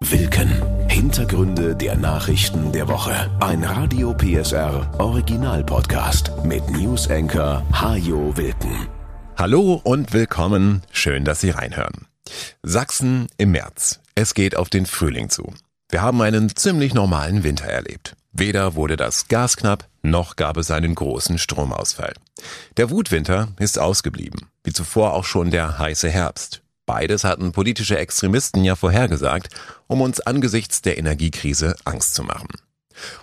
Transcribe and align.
Wilken. 0.00 0.88
Hintergründe 0.88 1.74
der 1.74 1.96
Nachrichten 1.96 2.70
der 2.70 2.86
Woche. 2.86 3.30
Ein 3.40 3.64
Radio 3.64 4.14
PSR 4.14 4.88
Original 4.98 5.64
Podcast 5.64 6.30
mit 6.44 6.70
News 6.70 7.10
Anchor 7.10 7.66
Hajo 7.72 8.36
Wilken. 8.36 8.86
Hallo 9.36 9.80
und 9.82 10.12
willkommen. 10.12 10.82
Schön, 10.92 11.24
dass 11.24 11.40
Sie 11.40 11.50
reinhören. 11.50 12.06
Sachsen 12.62 13.26
im 13.38 13.50
März. 13.50 13.98
Es 14.14 14.34
geht 14.34 14.56
auf 14.56 14.70
den 14.70 14.86
Frühling 14.86 15.30
zu. 15.30 15.52
Wir 15.90 16.00
haben 16.00 16.22
einen 16.22 16.54
ziemlich 16.54 16.94
normalen 16.94 17.42
Winter 17.42 17.66
erlebt. 17.66 18.14
Weder 18.32 18.76
wurde 18.76 18.96
das 18.96 19.26
Gas 19.26 19.56
knapp, 19.56 19.88
noch 20.02 20.36
gab 20.36 20.58
es 20.58 20.70
einen 20.70 20.94
großen 20.94 21.38
Stromausfall. 21.38 22.14
Der 22.76 22.90
Wutwinter 22.90 23.48
ist 23.58 23.80
ausgeblieben, 23.80 24.46
wie 24.62 24.72
zuvor 24.72 25.14
auch 25.14 25.24
schon 25.24 25.50
der 25.50 25.80
heiße 25.80 26.08
Herbst. 26.08 26.62
Beides 26.88 27.22
hatten 27.22 27.52
politische 27.52 27.98
Extremisten 27.98 28.64
ja 28.64 28.74
vorhergesagt, 28.74 29.54
um 29.88 30.00
uns 30.00 30.20
angesichts 30.20 30.80
der 30.80 30.96
Energiekrise 30.96 31.76
Angst 31.84 32.14
zu 32.14 32.24
machen. 32.24 32.48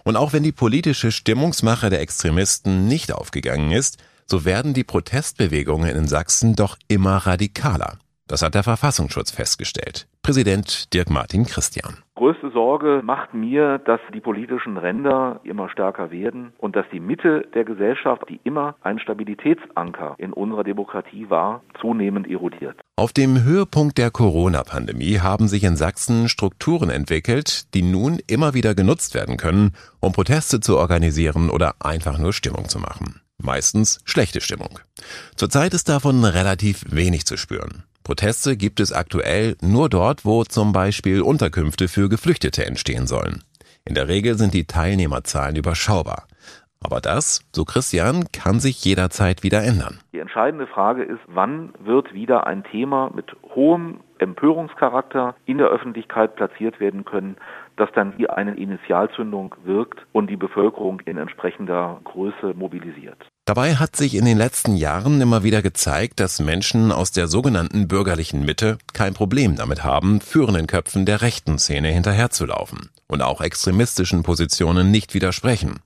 Und 0.04 0.18
auch 0.18 0.34
wenn 0.34 0.44
die 0.44 0.52
politische 0.52 1.12
Stimmungsmache 1.12 1.90
der 1.90 2.00
Extremisten 2.00 2.88
nicht 2.88 3.12
aufgegangen 3.12 3.72
ist, 3.72 3.98
so 4.28 4.46
werden 4.46 4.76
die 4.76 4.84
Protestbewegungen 4.84 5.96
in 5.96 6.08
Sachsen 6.08 6.56
doch 6.56 6.78
immer 6.88 7.18
radikaler. 7.18 7.98
Das 8.28 8.44
hat 8.44 8.54
der 8.54 8.62
Verfassungsschutz 8.62 9.32
festgestellt. 9.32 10.08
Präsident 10.26 10.92
Dirk 10.92 11.12
Martin 11.12 11.46
Christian. 11.46 11.98
Größte 12.16 12.50
Sorge 12.50 13.04
macht 13.04 13.36
mir, 13.36 13.78
dass 13.78 14.00
die 14.12 14.22
politischen 14.22 14.76
Ränder 14.76 15.40
immer 15.44 15.70
stärker 15.70 16.10
werden 16.10 16.52
und 16.58 16.76
dass 16.76 16.88
die 16.92 17.00
Mitte 17.00 17.48
der 17.54 17.64
Gesellschaft, 17.64 18.24
die 18.28 18.40
immer 18.44 18.74
ein 18.82 18.98
Stabilitätsanker 18.98 20.16
in 20.18 20.34
unserer 20.34 20.64
Demokratie 20.64 21.30
war, 21.30 21.62
zunehmend 21.80 22.28
erodiert. 22.28 22.76
Auf 22.96 23.14
dem 23.14 23.44
Höhepunkt 23.44 24.00
der 24.00 24.10
Corona-Pandemie 24.10 25.20
haben 25.20 25.48
sich 25.48 25.64
in 25.64 25.76
Sachsen 25.76 26.28
Strukturen 26.28 26.90
entwickelt, 26.90 27.72
die 27.76 27.84
nun 27.84 28.18
immer 28.26 28.56
wieder 28.56 28.74
genutzt 28.74 29.14
werden 29.14 29.38
können, 29.38 29.76
um 30.00 30.12
Proteste 30.12 30.60
zu 30.60 30.80
organisieren 30.80 31.52
oder 31.52 31.76
einfach 31.82 32.18
nur 32.18 32.34
Stimmung 32.34 32.68
zu 32.68 32.80
machen. 32.80 33.22
Meistens 33.38 34.00
schlechte 34.06 34.42
Stimmung. 34.42 34.80
Zurzeit 35.36 35.76
ist 35.76 35.88
davon 35.88 36.26
relativ 36.26 36.84
wenig 36.90 37.28
zu 37.28 37.38
spüren. 37.38 37.84
Proteste 38.06 38.56
gibt 38.56 38.80
es 38.80 38.94
aktuell 38.94 39.58
nur 39.62 39.90
dort, 39.90 40.26
wo 40.26 40.44
zum 40.44 40.74
Beispiel 40.74 41.24
Unterkünfte 41.24 41.88
für 41.88 42.08
Geflüchtete 42.08 42.64
entstehen 42.64 43.08
sollen. 43.08 43.44
In 43.84 43.96
der 43.96 44.08
Regel 44.08 44.36
sind 44.36 44.54
die 44.54 44.66
Teilnehmerzahlen 44.66 45.56
überschaubar. 45.56 46.28
Aber 46.84 47.02
das, 47.02 47.42
so 47.52 47.66
Christian, 47.66 48.26
kann 48.32 48.60
sich 48.60 48.86
jederzeit 48.86 49.42
wieder 49.42 49.64
ändern. 49.64 50.02
Die 50.14 50.20
entscheidende 50.20 50.68
Frage 50.68 51.02
ist, 51.02 51.22
wann 51.26 51.74
wird 51.80 52.14
wieder 52.14 52.46
ein 52.46 52.64
Thema 52.64 53.10
mit 53.16 53.36
hohem 53.56 54.02
Empörungscharakter 54.20 55.36
in 55.46 55.58
der 55.58 55.70
Öffentlichkeit 55.70 56.36
platziert 56.36 56.80
werden 56.80 57.06
können, 57.06 57.38
das 57.78 57.90
dann 57.94 58.18
wie 58.18 58.30
eine 58.30 58.56
Initialzündung 58.56 59.56
wirkt 59.64 60.06
und 60.12 60.30
die 60.30 60.38
Bevölkerung 60.38 61.02
in 61.02 61.18
entsprechender 61.18 62.00
Größe 62.04 62.54
mobilisiert. 62.56 63.18
Dabei 63.46 63.76
hat 63.76 63.96
sich 63.96 64.16
in 64.16 64.26
den 64.26 64.38
letzten 64.38 64.76
Jahren 64.76 65.22
immer 65.22 65.44
wieder 65.44 65.62
gezeigt, 65.62 66.20
dass 66.20 66.40
Menschen 66.40 66.92
aus 66.92 67.12
der 67.12 67.28
sogenannten 67.28 67.88
bürgerlichen 67.88 68.44
Mitte 68.44 68.80
kein 68.94 69.14
Problem 69.14 69.56
damit 69.56 69.84
haben, 69.84 70.20
führenden 70.20 70.66
Köpfen 70.66 71.06
der 71.06 71.22
rechten 71.22 71.60
Szene 71.60 71.90
hinterherzulaufen 71.90 72.90
und 73.08 73.22
auch 73.22 73.42
extremistischen 73.42 74.24
Positionen 74.24 74.90
nicht 74.90 75.14
widersprechen. 75.14 75.80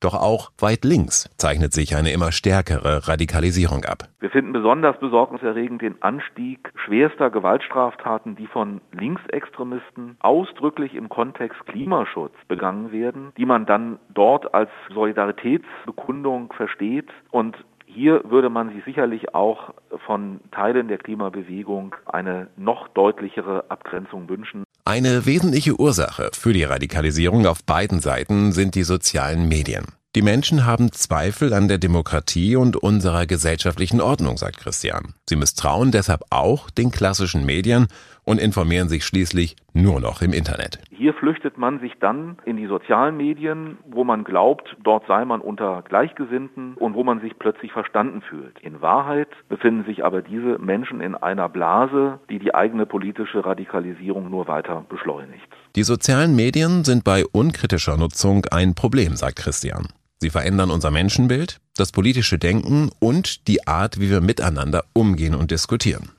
Doch 0.00 0.14
auch 0.14 0.50
weit 0.58 0.84
links 0.84 1.30
zeichnet 1.36 1.72
sich 1.72 1.96
eine 1.96 2.12
immer 2.12 2.32
stärkere 2.32 3.08
Radikalisierung 3.08 3.84
ab. 3.84 4.04
Wir 4.20 4.30
finden 4.30 4.52
besonders 4.52 4.98
besorgniserregend 4.98 5.82
den 5.82 6.02
Anstieg 6.02 6.72
schwerster 6.84 7.30
Gewaltstraftaten, 7.30 8.36
die 8.36 8.46
von 8.46 8.80
Linksextremisten 8.92 10.16
ausdrücklich 10.20 10.94
im 10.94 11.08
Kontext 11.08 11.64
Klimaschutz 11.66 12.34
begangen 12.48 12.92
werden, 12.92 13.32
die 13.36 13.46
man 13.46 13.66
dann 13.66 13.98
dort 14.12 14.54
als 14.54 14.70
Solidaritätsbekundung 14.92 16.52
versteht 16.52 17.10
und 17.30 17.56
hier 17.94 18.22
würde 18.28 18.50
man 18.50 18.74
sich 18.74 18.84
sicherlich 18.84 19.34
auch 19.34 19.72
von 20.06 20.40
Teilen 20.50 20.88
der 20.88 20.98
Klimabewegung 20.98 21.94
eine 22.06 22.48
noch 22.56 22.88
deutlichere 22.88 23.64
Abgrenzung 23.68 24.28
wünschen. 24.28 24.64
Eine 24.84 25.24
wesentliche 25.26 25.78
Ursache 25.78 26.30
für 26.34 26.52
die 26.52 26.64
Radikalisierung 26.64 27.46
auf 27.46 27.64
beiden 27.64 28.00
Seiten 28.00 28.52
sind 28.52 28.74
die 28.74 28.82
sozialen 28.82 29.48
Medien. 29.48 29.86
Die 30.14 30.22
Menschen 30.22 30.64
haben 30.64 30.92
Zweifel 30.92 31.52
an 31.52 31.66
der 31.66 31.78
Demokratie 31.78 32.54
und 32.54 32.76
unserer 32.76 33.26
gesellschaftlichen 33.26 34.00
Ordnung, 34.00 34.36
sagt 34.36 34.58
Christian. 34.58 35.14
Sie 35.28 35.34
misstrauen 35.34 35.90
deshalb 35.90 36.20
auch 36.30 36.70
den 36.70 36.92
klassischen 36.92 37.44
Medien 37.44 37.88
und 38.22 38.40
informieren 38.40 38.88
sich 38.88 39.04
schließlich 39.04 39.56
nur 39.72 39.98
noch 39.98 40.22
im 40.22 40.32
Internet. 40.32 40.78
Hier 40.96 41.14
flüchtet 41.14 41.58
man 41.58 41.80
sich 41.80 41.94
dann 41.98 42.36
in 42.44 42.56
die 42.56 42.68
sozialen 42.68 43.16
Medien, 43.16 43.78
wo 43.90 44.04
man 44.04 44.22
glaubt, 44.22 44.76
dort 44.84 45.04
sei 45.08 45.24
man 45.24 45.40
unter 45.40 45.82
Gleichgesinnten 45.82 46.74
und 46.74 46.94
wo 46.94 47.02
man 47.02 47.20
sich 47.20 47.36
plötzlich 47.36 47.72
verstanden 47.72 48.22
fühlt. 48.22 48.60
In 48.60 48.80
Wahrheit 48.80 49.30
befinden 49.48 49.84
sich 49.84 50.04
aber 50.04 50.22
diese 50.22 50.60
Menschen 50.60 51.00
in 51.00 51.16
einer 51.16 51.48
Blase, 51.48 52.20
die 52.30 52.38
die 52.38 52.54
eigene 52.54 52.86
politische 52.86 53.44
Radikalisierung 53.44 54.30
nur 54.30 54.46
weiter 54.46 54.84
beschleunigt. 54.88 55.48
Die 55.74 55.82
sozialen 55.82 56.36
Medien 56.36 56.84
sind 56.84 57.02
bei 57.02 57.24
unkritischer 57.26 57.96
Nutzung 57.96 58.46
ein 58.52 58.76
Problem, 58.76 59.16
sagt 59.16 59.40
Christian. 59.40 59.88
Sie 60.24 60.30
verändern 60.30 60.70
unser 60.70 60.90
Menschenbild, 60.90 61.60
das 61.76 61.92
politische 61.92 62.38
Denken 62.38 62.90
und 62.98 63.46
die 63.46 63.66
Art, 63.66 64.00
wie 64.00 64.08
wir 64.08 64.22
miteinander 64.22 64.86
umgehen 64.94 65.34
und 65.34 65.50
diskutieren. 65.50 66.12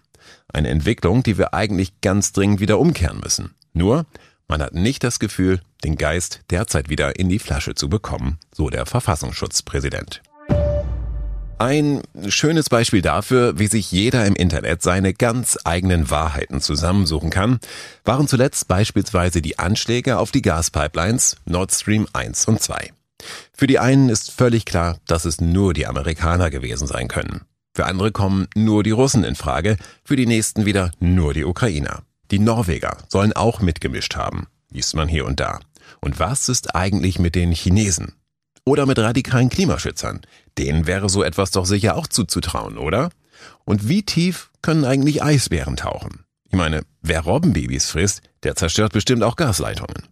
Eine 0.48 0.70
Entwicklung, 0.70 1.24
die 1.24 1.40
wir 1.40 1.56
eigentlich 1.56 2.02
ganz 2.02 2.32
dringend 2.32 2.60
wieder 2.60 2.78
umkehren 2.78 3.20
müssen. 3.20 3.56
Nur, 3.74 4.06
man 4.48 4.62
hat 4.62 4.76
nicht 4.76 5.04
das 5.04 5.18
Gefühl, 5.18 5.60
den 5.84 5.96
Geist 5.96 6.42
derzeit 6.52 6.88
wieder 6.88 7.18
in 7.18 7.30
die 7.30 7.40
Flasche 7.40 7.74
zu 7.74 7.90
bekommen, 7.90 8.38
so 8.54 8.70
der 8.70 8.86
Verfassungsschutzpräsident. 8.86 10.22
Ein 11.58 12.04
schönes 12.28 12.70
Beispiel 12.70 13.02
dafür, 13.02 13.58
wie 13.58 13.66
sich 13.66 13.92
jeder 13.92 14.24
im 14.28 14.36
Internet 14.36 14.84
seine 14.84 15.16
ganz 15.16 15.58
eigenen 15.64 16.12
Wahrheiten 16.12 16.62
zusammensuchen 16.62 17.32
kann, 17.32 17.60
waren 18.04 18.28
zuletzt 18.28 18.68
beispielsweise 18.68 19.42
die 19.42 19.58
Anschläge 19.58 20.20
auf 20.20 20.30
die 20.30 20.44
Gaspipelines 20.44 21.38
Nord 21.46 21.72
Stream 21.72 22.08
1 22.14 22.46
und 22.46 22.62
2. 22.62 22.92
Für 23.54 23.68
die 23.68 23.80
einen 23.80 24.10
ist 24.10 24.32
völlig 24.32 24.66
klar, 24.66 24.98
dass 25.08 25.26
es 25.26 25.40
nur 25.40 25.74
die 25.74 25.88
Amerikaner 25.88 26.50
gewesen 26.50 26.88
sein 26.88 27.08
können. 27.08 27.42
Für 27.74 27.86
andere 27.86 28.12
kommen 28.12 28.48
nur 28.56 28.84
die 28.84 28.92
Russen 28.92 29.24
in 29.24 29.36
Frage, 29.36 29.78
für 30.04 30.16
die 30.16 30.26
nächsten 30.26 30.66
wieder 30.66 30.92
nur 31.00 31.34
die 31.34 31.46
Ukrainer. 31.46 32.04
Die 32.32 32.40
Norweger 32.40 32.98
sollen 33.10 33.34
auch 33.34 33.60
mitgemischt 33.60 34.16
haben, 34.16 34.48
liest 34.72 34.96
man 34.96 35.08
hier 35.08 35.26
und 35.26 35.40
da. 35.40 35.60
Und 36.02 36.20
was 36.20 36.50
ist 36.50 36.76
eigentlich 36.76 37.20
mit 37.20 37.36
den 37.36 37.52
Chinesen? 37.52 38.14
Oder 38.66 38.86
mit 38.86 38.98
radikalen 38.98 39.50
Klimaschützern? 39.50 40.22
Denen 40.58 40.88
wäre 40.88 41.10
so 41.10 41.24
etwas 41.24 41.52
doch 41.52 41.66
sicher 41.66 41.96
auch 41.96 42.08
zuzutrauen, 42.08 42.78
oder? 42.78 43.10
Und 43.64 43.88
wie 43.88 44.04
tief 44.04 44.50
können 44.62 44.86
eigentlich 44.86 45.22
Eisbären 45.22 45.76
tauchen? 45.76 46.26
Ich 46.50 46.56
meine, 46.56 46.84
wer 47.02 47.22
Robbenbabys 47.22 47.90
frisst, 47.90 48.22
der 48.44 48.56
zerstört 48.56 48.94
bestimmt 48.94 49.24
auch 49.24 49.36
Gasleitungen. 49.36 50.08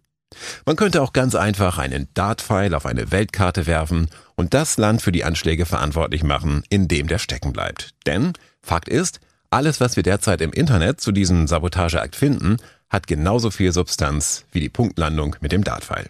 Man 0.66 0.76
könnte 0.76 1.02
auch 1.02 1.14
ganz 1.14 1.36
einfach 1.36 1.78
einen 1.78 2.08
Dartpfeil 2.14 2.74
auf 2.74 2.86
eine 2.86 3.12
Weltkarte 3.12 3.68
werfen 3.68 4.10
und 4.36 4.54
das 4.54 4.78
Land 4.78 5.02
für 5.02 5.12
die 5.12 5.24
Anschläge 5.24 5.66
verantwortlich 5.66 6.24
machen, 6.24 6.64
in 6.70 6.88
dem 6.88 7.08
der 7.08 7.20
stecken 7.20 7.54
bleibt. 7.54 7.92
Denn 8.06 8.34
Fakt 8.62 8.90
ist, 8.90 9.20
alles, 9.50 9.80
was 9.80 9.96
wir 9.96 10.04
derzeit 10.04 10.42
im 10.42 10.52
Internet 10.52 11.00
zu 11.00 11.12
diesem 11.12 11.48
Sabotageakt 11.48 12.16
finden, 12.16 12.58
hat 12.90 13.08
genauso 13.08 13.52
viel 13.52 13.72
Substanz 13.72 14.46
wie 14.52 14.60
die 14.60 14.70
Punktlandung 14.70 15.36
mit 15.42 15.52
dem 15.52 15.64
Dartpfeil. 15.64 16.10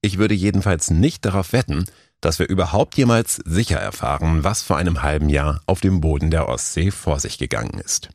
Ich 0.00 0.18
würde 0.18 0.34
jedenfalls 0.34 0.90
nicht 0.90 1.24
darauf 1.24 1.52
wetten, 1.52 1.86
dass 2.20 2.38
wir 2.38 2.48
überhaupt 2.48 2.96
jemals 2.96 3.36
sicher 3.44 3.78
erfahren, 3.78 4.44
was 4.44 4.62
vor 4.62 4.76
einem 4.76 5.02
halben 5.02 5.28
Jahr 5.28 5.60
auf 5.66 5.80
dem 5.80 6.00
Boden 6.00 6.30
der 6.30 6.48
Ostsee 6.48 6.90
vor 6.90 7.20
sich 7.20 7.38
gegangen 7.38 7.80
ist. 7.80 8.10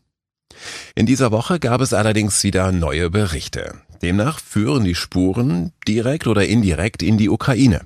In 0.95 1.05
dieser 1.05 1.31
Woche 1.31 1.59
gab 1.59 1.81
es 1.81 1.93
allerdings 1.93 2.43
wieder 2.43 2.71
neue 2.71 3.09
Berichte. 3.09 3.75
Demnach 4.01 4.39
führen 4.39 4.83
die 4.83 4.95
Spuren 4.95 5.71
direkt 5.87 6.27
oder 6.27 6.45
indirekt 6.45 7.03
in 7.03 7.17
die 7.17 7.29
Ukraine. 7.29 7.81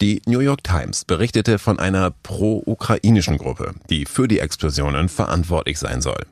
Die 0.00 0.22
New 0.26 0.40
York 0.40 0.62
Times 0.62 1.04
berichtete 1.04 1.58
von 1.58 1.78
einer 1.78 2.10
pro-ukrainischen 2.10 3.38
Gruppe, 3.38 3.74
die 3.90 4.06
für 4.06 4.28
die 4.28 4.38
Explosionen 4.38 5.08
verantwortlich 5.08 5.78
sein 5.78 6.00
soll. 6.00 6.26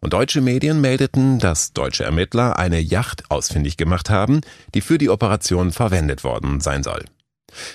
Und 0.00 0.12
deutsche 0.12 0.40
Medien 0.40 0.80
meldeten, 0.80 1.38
dass 1.38 1.72
deutsche 1.72 2.04
Ermittler 2.04 2.58
eine 2.58 2.80
Yacht 2.80 3.30
ausfindig 3.30 3.76
gemacht 3.76 4.10
haben, 4.10 4.40
die 4.74 4.80
für 4.80 4.98
die 4.98 5.08
Operation 5.08 5.72
verwendet 5.72 6.24
worden 6.24 6.60
sein 6.60 6.82
soll. 6.82 7.04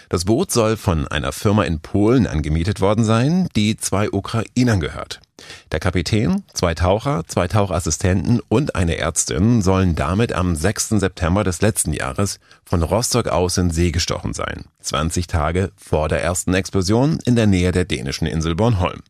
Das 0.09 0.25
Boot 0.25 0.51
soll 0.51 0.77
von 0.77 1.07
einer 1.07 1.31
Firma 1.31 1.63
in 1.63 1.79
Polen 1.79 2.27
angemietet 2.27 2.81
worden 2.81 3.03
sein, 3.03 3.49
die 3.55 3.77
zwei 3.77 4.11
Ukrainern 4.11 4.79
gehört. 4.79 5.19
Der 5.71 5.79
Kapitän, 5.79 6.43
zwei 6.53 6.73
Taucher, 6.73 7.23
zwei 7.27 7.47
Tauchassistenten 7.47 8.39
und 8.47 8.75
eine 8.75 8.97
Ärztin 8.97 9.61
sollen 9.61 9.95
damit 9.95 10.33
am 10.33 10.55
6. 10.55 10.89
September 10.89 11.43
des 11.43 11.61
letzten 11.61 11.93
Jahres 11.93 12.39
von 12.63 12.83
Rostock 12.83 13.27
aus 13.27 13.57
in 13.57 13.71
See 13.71 13.91
gestochen 13.91 14.33
sein, 14.33 14.65
20 14.81 15.27
Tage 15.27 15.71
vor 15.75 16.07
der 16.09 16.23
ersten 16.23 16.53
Explosion 16.53 17.19
in 17.25 17.35
der 17.35 17.47
Nähe 17.47 17.71
der 17.71 17.85
dänischen 17.85 18.27
Insel 18.27 18.55
Bornholm. 18.55 19.01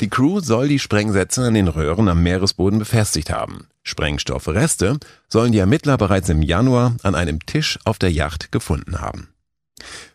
Die 0.00 0.08
Crew 0.08 0.40
soll 0.40 0.68
die 0.68 0.78
Sprengsätze 0.78 1.46
an 1.46 1.54
den 1.54 1.66
Röhren 1.66 2.08
am 2.08 2.22
Meeresboden 2.22 2.78
befestigt 2.78 3.30
haben. 3.30 3.66
Sprengstoffreste 3.82 4.98
sollen 5.28 5.50
die 5.50 5.58
Ermittler 5.58 5.96
bereits 5.96 6.28
im 6.28 6.42
Januar 6.42 6.96
an 7.02 7.16
einem 7.16 7.44
Tisch 7.44 7.78
auf 7.84 7.98
der 7.98 8.12
Yacht 8.12 8.52
gefunden 8.52 9.00
haben. 9.00 9.28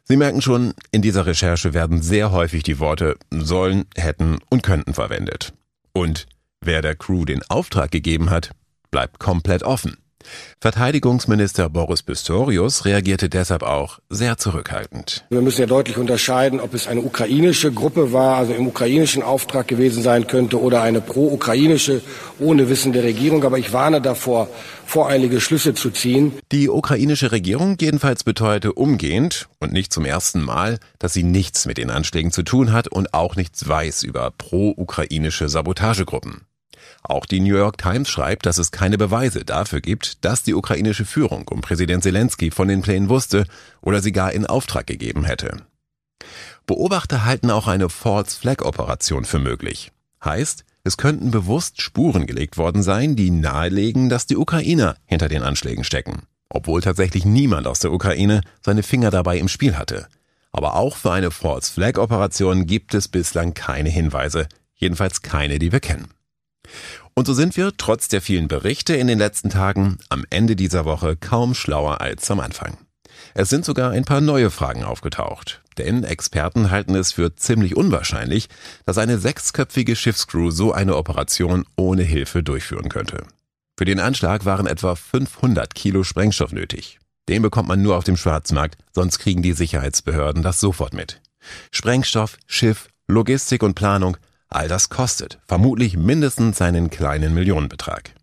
Sie 0.04 0.18
merken 0.18 0.42
schon, 0.42 0.74
in 0.92 1.02
dieser 1.02 1.26
Recherche 1.26 1.74
werden 1.74 2.02
sehr 2.02 2.32
häufig 2.32 2.64
die 2.64 2.80
Worte 2.80 3.18
sollen, 3.32 3.86
hätten 3.96 4.40
und 4.50 4.64
könnten 4.64 4.94
verwendet. 4.94 5.54
Und 5.94 6.28
wer 6.62 6.82
der 6.82 6.96
Crew 6.96 7.26
den 7.26 7.42
Auftrag 7.50 7.92
gegeben 7.92 8.30
hat, 8.30 8.52
bleibt 8.92 9.20
komplett 9.20 9.64
offen. 9.64 9.98
Verteidigungsminister 10.60 11.70
Boris 11.70 12.04
Pistorius 12.04 12.86
reagierte 12.86 13.30
deshalb 13.30 13.64
auch 13.64 14.00
sehr 14.10 14.38
zurückhaltend. 14.38 15.26
Wir 15.30 15.42
müssen 15.42 15.62
ja 15.62 15.68
deutlich 15.68 15.98
unterscheiden, 15.98 16.60
ob 16.60 16.74
es 16.74 16.88
eine 16.88 17.02
ukrainische 17.02 17.72
Gruppe 17.72 18.14
war, 18.14 18.38
also 18.38 18.54
im 18.54 18.68
ukrainischen 18.68 19.24
Auftrag 19.24 19.68
gewesen 19.68 20.04
sein 20.04 20.28
könnte, 20.28 20.62
oder 20.62 20.82
eine 20.82 21.02
pro-ukrainische 21.02 22.02
ohne 22.40 22.70
Wissen 22.70 22.94
der 22.94 23.04
Regierung. 23.04 23.44
Aber 23.44 23.58
ich 23.58 23.74
warne 23.74 24.02
davor, 24.02 24.48
voreilige 24.86 25.42
Schlüsse 25.42 25.74
zu 25.74 25.90
ziehen. 25.90 26.34
Die 26.52 26.70
ukrainische 26.70 27.32
Regierung 27.32 27.78
jedenfalls 27.80 28.24
beteuerte 28.24 28.74
umgehend 28.74 29.48
und 29.60 29.74
nicht 29.74 29.92
zum 29.94 30.06
ersten 30.06 30.42
Mal, 30.42 30.80
dass 31.00 31.14
sie 31.14 31.24
nichts 31.24 31.66
mit 31.66 31.78
den 31.78 31.90
Anschlägen 31.90 32.32
zu 32.32 32.44
tun 32.44 32.72
hat 32.72 32.88
und 32.88 33.14
auch 33.14 33.36
nichts 33.36 33.68
weiß 33.68 34.04
über 34.04 34.32
pro-ukrainische 34.32 35.50
Sabotagegruppen. 35.50 36.46
Auch 37.04 37.26
die 37.26 37.42
New 37.42 37.58
York 37.58 37.78
Times 37.78 38.10
schreibt, 38.10 38.46
dass 38.46 38.58
es 38.58 38.72
keine 38.72 38.98
Beweise 38.98 39.44
dafür 39.44 39.82
gibt, 39.82 40.24
dass 40.24 40.44
die 40.44 40.54
ukrainische 40.54 41.06
Führung 41.06 41.48
um 41.50 41.60
Präsident 41.60 42.04
Zelensky 42.04 42.50
von 42.50 42.70
den 42.70 42.82
Plänen 42.82 43.10
wusste 43.10 43.46
oder 43.82 44.02
sie 44.02 44.14
gar 44.14 44.32
in 44.32 44.46
Auftrag 44.46 44.88
gegeben 44.88 45.26
hätte. 45.26 45.58
Beobachter 46.66 47.26
halten 47.26 47.52
auch 47.52 47.68
eine 47.68 47.90
False 47.90 48.40
Flag 48.40 48.62
Operation 48.62 49.26
für 49.26 49.40
möglich. 49.40 49.92
Heißt, 50.24 50.64
es 50.86 50.96
könnten 50.96 51.32
bewusst 51.32 51.82
Spuren 51.82 52.26
gelegt 52.26 52.58
worden 52.58 52.84
sein, 52.84 53.18
die 53.18 53.32
nahelegen, 53.32 54.10
dass 54.10 54.26
die 54.26 54.38
Ukrainer 54.38 54.96
hinter 55.06 55.28
den 55.28 55.44
Anschlägen 55.44 55.84
stecken, 55.84 56.24
obwohl 56.50 56.82
tatsächlich 56.82 57.26
niemand 57.26 57.68
aus 57.68 57.80
der 57.80 57.92
Ukraine 57.92 58.42
seine 58.62 58.84
Finger 58.84 59.12
dabei 59.12 59.38
im 59.38 59.50
Spiel 59.50 59.78
hatte. 59.78 60.08
Aber 60.54 60.76
auch 60.76 60.96
für 60.96 61.12
eine 61.12 61.32
False 61.32 61.72
Flag 61.72 61.98
Operation 61.98 62.66
gibt 62.66 62.94
es 62.94 63.10
bislang 63.10 63.54
keine 63.54 63.90
Hinweise, 63.90 64.48
jedenfalls 64.76 65.22
keine, 65.22 65.60
die 65.60 65.74
wir 65.74 65.82
kennen. 65.82 66.08
Und 67.14 67.28
so 67.28 67.34
sind 67.34 67.58
wir, 67.58 67.72
trotz 67.78 68.08
der 68.08 68.22
vielen 68.22 68.48
Berichte 68.48 68.96
in 68.96 69.08
den 69.08 69.20
letzten 69.20 69.50
Tagen, 69.50 69.98
am 70.10 70.26
Ende 70.30 70.56
dieser 70.56 70.86
Woche 70.86 71.16
kaum 71.16 71.54
schlauer 71.54 72.02
als 72.02 72.30
am 72.32 72.40
Anfang. 72.40 72.78
Es 73.36 73.50
sind 73.50 73.66
sogar 73.66 73.92
ein 73.92 74.06
paar 74.06 74.22
neue 74.22 74.50
Fragen 74.50 74.84
aufgetaucht, 74.84 75.62
denn 75.78 76.04
Experten 76.04 76.72
halten 76.72 76.96
es 76.96 77.12
für 77.12 77.36
ziemlich 77.36 77.76
unwahrscheinlich, 77.76 78.50
dass 78.86 78.98
eine 78.98 79.18
sechsköpfige 79.18 79.96
Schiffscrew 79.96 80.52
so 80.52 80.72
eine 80.72 80.96
Operation 80.96 81.66
ohne 81.76 82.04
Hilfe 82.04 82.44
durchführen 82.44 82.90
könnte. 82.90 83.26
Für 83.78 83.86
den 83.86 84.00
Anschlag 84.00 84.46
waren 84.46 84.68
etwa 84.68 84.96
500 84.96 85.74
Kilo 85.74 86.04
Sprengstoff 86.04 86.52
nötig. 86.52 87.00
Den 87.30 87.42
bekommt 87.42 87.70
man 87.70 87.82
nur 87.82 87.98
auf 87.98 88.04
dem 88.04 88.18
Schwarzmarkt, 88.18 88.78
sonst 88.92 89.20
kriegen 89.20 89.42
die 89.42 89.54
Sicherheitsbehörden 89.54 90.44
das 90.44 90.60
sofort 90.60 90.94
mit. 90.94 91.22
Sprengstoff, 91.72 92.38
Schiff, 92.46 92.90
Logistik 93.08 93.64
und 93.64 93.76
Planung, 93.76 94.18
All 94.54 94.68
das 94.68 94.90
kostet, 94.90 95.40
vermutlich 95.48 95.98
mindestens 95.98 96.62
einen 96.62 96.92
kleinen 96.92 97.34
Millionenbetrag. 97.34 98.14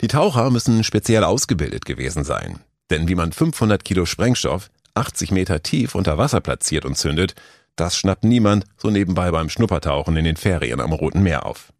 Die 0.00 0.08
Taucher 0.08 0.50
müssen 0.50 0.82
speziell 0.82 1.22
ausgebildet 1.22 1.84
gewesen 1.84 2.24
sein. 2.24 2.58
Denn 2.90 3.06
wie 3.06 3.14
man 3.14 3.30
500 3.30 3.84
Kilo 3.84 4.04
Sprengstoff 4.04 4.68
80 4.94 5.30
Meter 5.30 5.62
tief 5.62 5.94
unter 5.94 6.18
Wasser 6.18 6.40
platziert 6.40 6.84
und 6.84 6.98
zündet, 6.98 7.36
das 7.76 7.96
schnappt 7.96 8.24
niemand 8.24 8.64
so 8.76 8.90
nebenbei 8.90 9.30
beim 9.30 9.48
Schnuppertauchen 9.48 10.16
in 10.16 10.24
den 10.24 10.36
Ferien 10.36 10.80
am 10.80 10.92
Roten 10.92 11.22
Meer 11.22 11.46
auf. 11.46 11.72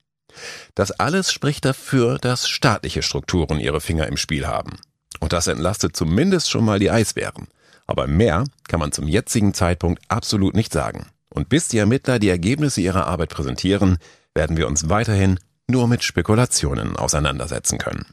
Das 0.76 0.92
alles 0.92 1.32
spricht 1.32 1.64
dafür, 1.64 2.19
dass 2.19 2.48
staatliche 2.48 3.02
Strukturen 3.02 3.58
ihre 3.58 3.81
Finger 3.81 4.06
im 4.06 4.16
Spiel 4.16 4.46
haben. 4.46 4.78
Und 5.19 5.32
das 5.32 5.48
entlastet 5.48 5.96
zumindest 5.96 6.48
schon 6.48 6.64
mal 6.64 6.78
die 6.78 6.92
Eisbären. 6.92 7.48
Aber 7.88 8.06
mehr 8.06 8.44
kann 8.69 8.78
man 8.78 8.92
zum 8.92 9.08
jetzigen 9.08 9.52
Zeitpunkt 9.52 10.00
absolut 10.06 10.54
nicht 10.54 10.72
sagen. 10.72 11.06
Und 11.32 11.49
bis 11.49 11.69
die 11.69 11.79
Ermittler 11.79 12.19
die 12.19 12.29
Ergebnisse 12.29 12.81
ihrer 12.81 13.06
Arbeit 13.06 13.31
präsentieren, 13.31 13.99
werden 14.35 14.56
wir 14.56 14.67
uns 14.67 14.88
weiterhin 14.88 15.38
nur 15.69 15.87
mit 15.87 16.03
Spekulationen 16.03 16.97
auseinandersetzen 16.97 17.79
können. 17.79 18.06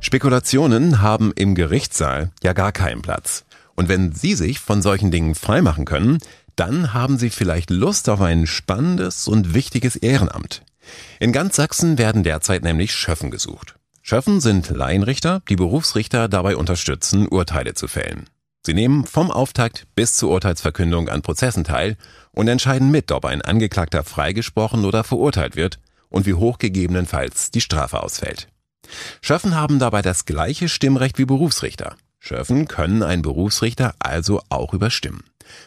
Spekulationen 0.00 1.02
haben 1.02 1.32
im 1.34 1.54
Gerichtssaal 1.54 2.30
ja 2.42 2.52
gar 2.52 2.72
keinen 2.72 3.02
Platz. 3.02 3.44
Und 3.74 3.88
wenn 3.88 4.12
Sie 4.12 4.34
sich 4.34 4.60
von 4.60 4.82
solchen 4.82 5.10
Dingen 5.10 5.34
freimachen 5.34 5.84
können, 5.84 6.18
dann 6.56 6.92
haben 6.92 7.18
Sie 7.18 7.30
vielleicht 7.30 7.70
Lust 7.70 8.08
auf 8.08 8.20
ein 8.20 8.46
spannendes 8.46 9.28
und 9.28 9.54
wichtiges 9.54 9.96
Ehrenamt. 9.96 10.62
In 11.20 11.32
ganz 11.32 11.56
Sachsen 11.56 11.98
werden 11.98 12.22
derzeit 12.24 12.62
nämlich 12.62 12.94
Schöffen 12.94 13.30
gesucht. 13.30 13.76
Schöffen 14.02 14.40
sind 14.40 14.70
Laienrichter, 14.70 15.42
die 15.48 15.56
Berufsrichter 15.56 16.28
dabei 16.28 16.56
unterstützen, 16.56 17.28
Urteile 17.28 17.74
zu 17.74 17.88
fällen. 17.88 18.24
Sie 18.64 18.74
nehmen 18.74 19.06
vom 19.06 19.30
Auftakt 19.30 19.86
bis 19.94 20.16
zur 20.16 20.30
Urteilsverkündung 20.30 21.08
an 21.08 21.22
Prozessen 21.22 21.64
teil 21.64 21.96
und 22.32 22.48
entscheiden 22.48 22.90
mit, 22.90 23.12
ob 23.12 23.24
ein 23.24 23.42
Angeklagter 23.42 24.04
freigesprochen 24.04 24.84
oder 24.84 25.04
verurteilt 25.04 25.56
wird 25.56 25.78
und 26.08 26.26
wie 26.26 26.34
hoch 26.34 26.58
gegebenenfalls 26.58 27.50
die 27.50 27.60
Strafe 27.60 28.02
ausfällt. 28.02 28.48
Schöffen 29.20 29.54
haben 29.54 29.78
dabei 29.78 30.02
das 30.02 30.24
gleiche 30.24 30.68
Stimmrecht 30.68 31.18
wie 31.18 31.24
Berufsrichter. 31.24 31.96
Schöffen 32.18 32.66
können 32.66 33.02
einen 33.02 33.22
Berufsrichter 33.22 33.94
also 34.00 34.42
auch 34.48 34.74
überstimmen. 34.74 35.22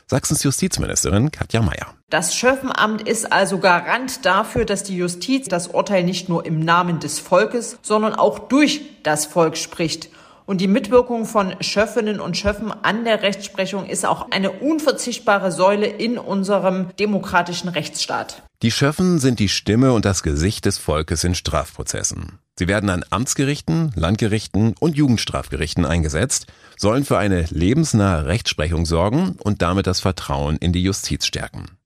Sachsens 0.05 0.43
Justizministerin 0.43 1.31
Katja 1.31 1.61
Mayer. 1.61 1.95
Das 2.09 2.35
Schöffenamt 2.35 3.07
ist 3.07 3.31
also 3.31 3.57
Garant 3.57 4.25
dafür, 4.25 4.65
dass 4.65 4.83
die 4.83 4.97
Justiz 4.97 5.47
das 5.47 5.67
Urteil 5.67 6.03
nicht 6.03 6.29
nur 6.29 6.45
im 6.45 6.59
Namen 6.59 6.99
des 6.99 7.19
Volkes, 7.19 7.79
sondern 7.81 8.13
auch 8.13 8.37
durch 8.37 8.81
das 9.03 9.25
Volk 9.25 9.57
spricht 9.57 10.09
und 10.51 10.59
die 10.59 10.67
Mitwirkung 10.67 11.25
von 11.25 11.55
Schöffinnen 11.61 12.19
und 12.19 12.35
Schöffen 12.35 12.73
an 12.83 13.05
der 13.05 13.23
Rechtsprechung 13.23 13.85
ist 13.85 14.05
auch 14.05 14.31
eine 14.31 14.51
unverzichtbare 14.51 15.49
Säule 15.49 15.87
in 15.87 16.17
unserem 16.17 16.87
demokratischen 16.99 17.69
Rechtsstaat. 17.69 18.43
Die 18.61 18.69
Schöffen 18.69 19.19
sind 19.19 19.39
die 19.39 19.47
Stimme 19.47 19.93
und 19.93 20.03
das 20.03 20.23
Gesicht 20.23 20.65
des 20.65 20.77
Volkes 20.77 21.23
in 21.23 21.35
Strafprozessen. 21.35 22.39
Sie 22.59 22.67
werden 22.67 22.89
an 22.89 23.05
Amtsgerichten, 23.11 23.93
Landgerichten 23.95 24.75
und 24.77 24.97
Jugendstrafgerichten 24.97 25.85
eingesetzt, 25.85 26.47
sollen 26.77 27.05
für 27.05 27.17
eine 27.17 27.45
lebensnahe 27.49 28.25
Rechtsprechung 28.25 28.85
sorgen 28.85 29.37
und 29.41 29.61
damit 29.61 29.87
das 29.87 30.01
Vertrauen 30.01 30.57
in 30.57 30.73
die 30.73 30.83
Justiz 30.83 31.27
stärken. 31.27 31.77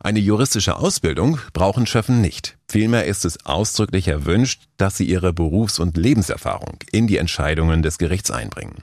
Eine 0.00 0.18
juristische 0.18 0.76
Ausbildung 0.76 1.38
brauchen 1.52 1.86
Schöffen 1.86 2.20
nicht. 2.20 2.56
Vielmehr 2.68 3.06
ist 3.06 3.24
es 3.24 3.44
ausdrücklich 3.46 4.08
erwünscht, 4.08 4.62
dass 4.76 4.96
sie 4.96 5.04
ihre 5.04 5.32
Berufs- 5.32 5.78
und 5.78 5.96
Lebenserfahrung 5.96 6.78
in 6.90 7.06
die 7.06 7.18
Entscheidungen 7.18 7.82
des 7.82 7.98
Gerichts 7.98 8.30
einbringen. 8.30 8.82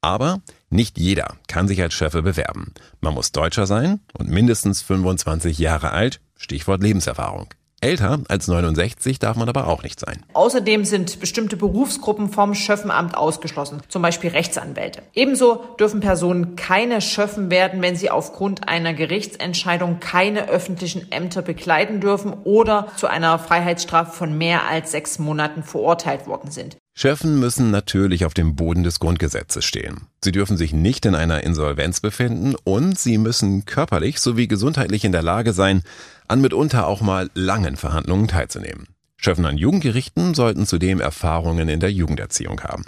Aber 0.00 0.42
nicht 0.68 0.98
jeder 0.98 1.36
kann 1.48 1.66
sich 1.66 1.80
als 1.80 1.94
Schöffe 1.94 2.22
bewerben. 2.22 2.74
Man 3.00 3.14
muss 3.14 3.32
Deutscher 3.32 3.66
sein 3.66 4.00
und 4.12 4.28
mindestens 4.28 4.82
25 4.82 5.58
Jahre 5.58 5.92
alt, 5.92 6.20
Stichwort 6.36 6.82
Lebenserfahrung. 6.82 7.48
Älter 7.84 8.20
als 8.28 8.48
69 8.48 9.18
darf 9.18 9.36
man 9.36 9.46
aber 9.50 9.66
auch 9.66 9.82
nicht 9.82 10.00
sein. 10.00 10.24
Außerdem 10.32 10.86
sind 10.86 11.20
bestimmte 11.20 11.58
Berufsgruppen 11.58 12.30
vom 12.30 12.54
Schöffenamt 12.54 13.14
ausgeschlossen, 13.14 13.82
zum 13.88 14.00
Beispiel 14.00 14.30
Rechtsanwälte. 14.30 15.02
Ebenso 15.12 15.56
dürfen 15.78 16.00
Personen 16.00 16.56
keine 16.56 17.02
Schöffen 17.02 17.50
werden, 17.50 17.82
wenn 17.82 17.94
sie 17.94 18.08
aufgrund 18.08 18.70
einer 18.70 18.94
Gerichtsentscheidung 18.94 20.00
keine 20.00 20.48
öffentlichen 20.48 21.12
Ämter 21.12 21.42
bekleiden 21.42 22.00
dürfen 22.00 22.32
oder 22.44 22.88
zu 22.96 23.06
einer 23.06 23.38
Freiheitsstrafe 23.38 24.12
von 24.12 24.38
mehr 24.38 24.66
als 24.66 24.92
sechs 24.92 25.18
Monaten 25.18 25.62
verurteilt 25.62 26.26
worden 26.26 26.50
sind. 26.50 26.78
Schöffen 26.96 27.40
müssen 27.40 27.72
natürlich 27.72 28.24
auf 28.24 28.34
dem 28.34 28.54
Boden 28.54 28.84
des 28.84 29.00
Grundgesetzes 29.00 29.64
stehen. 29.64 30.06
Sie 30.22 30.30
dürfen 30.30 30.56
sich 30.56 30.72
nicht 30.72 31.04
in 31.06 31.16
einer 31.16 31.42
Insolvenz 31.42 31.98
befinden 31.98 32.54
und 32.62 32.96
sie 32.96 33.18
müssen 33.18 33.64
körperlich 33.64 34.20
sowie 34.20 34.46
gesundheitlich 34.46 35.04
in 35.04 35.10
der 35.10 35.22
Lage 35.22 35.52
sein, 35.52 35.82
an 36.28 36.40
mitunter 36.40 36.86
auch 36.86 37.00
mal 37.00 37.30
langen 37.34 37.76
Verhandlungen 37.76 38.28
teilzunehmen. 38.28 38.86
Schöffen 39.16 39.44
an 39.44 39.58
Jugendgerichten 39.58 40.34
sollten 40.34 40.66
zudem 40.66 41.00
Erfahrungen 41.00 41.68
in 41.68 41.80
der 41.80 41.90
Jugenderziehung 41.90 42.60
haben. 42.60 42.84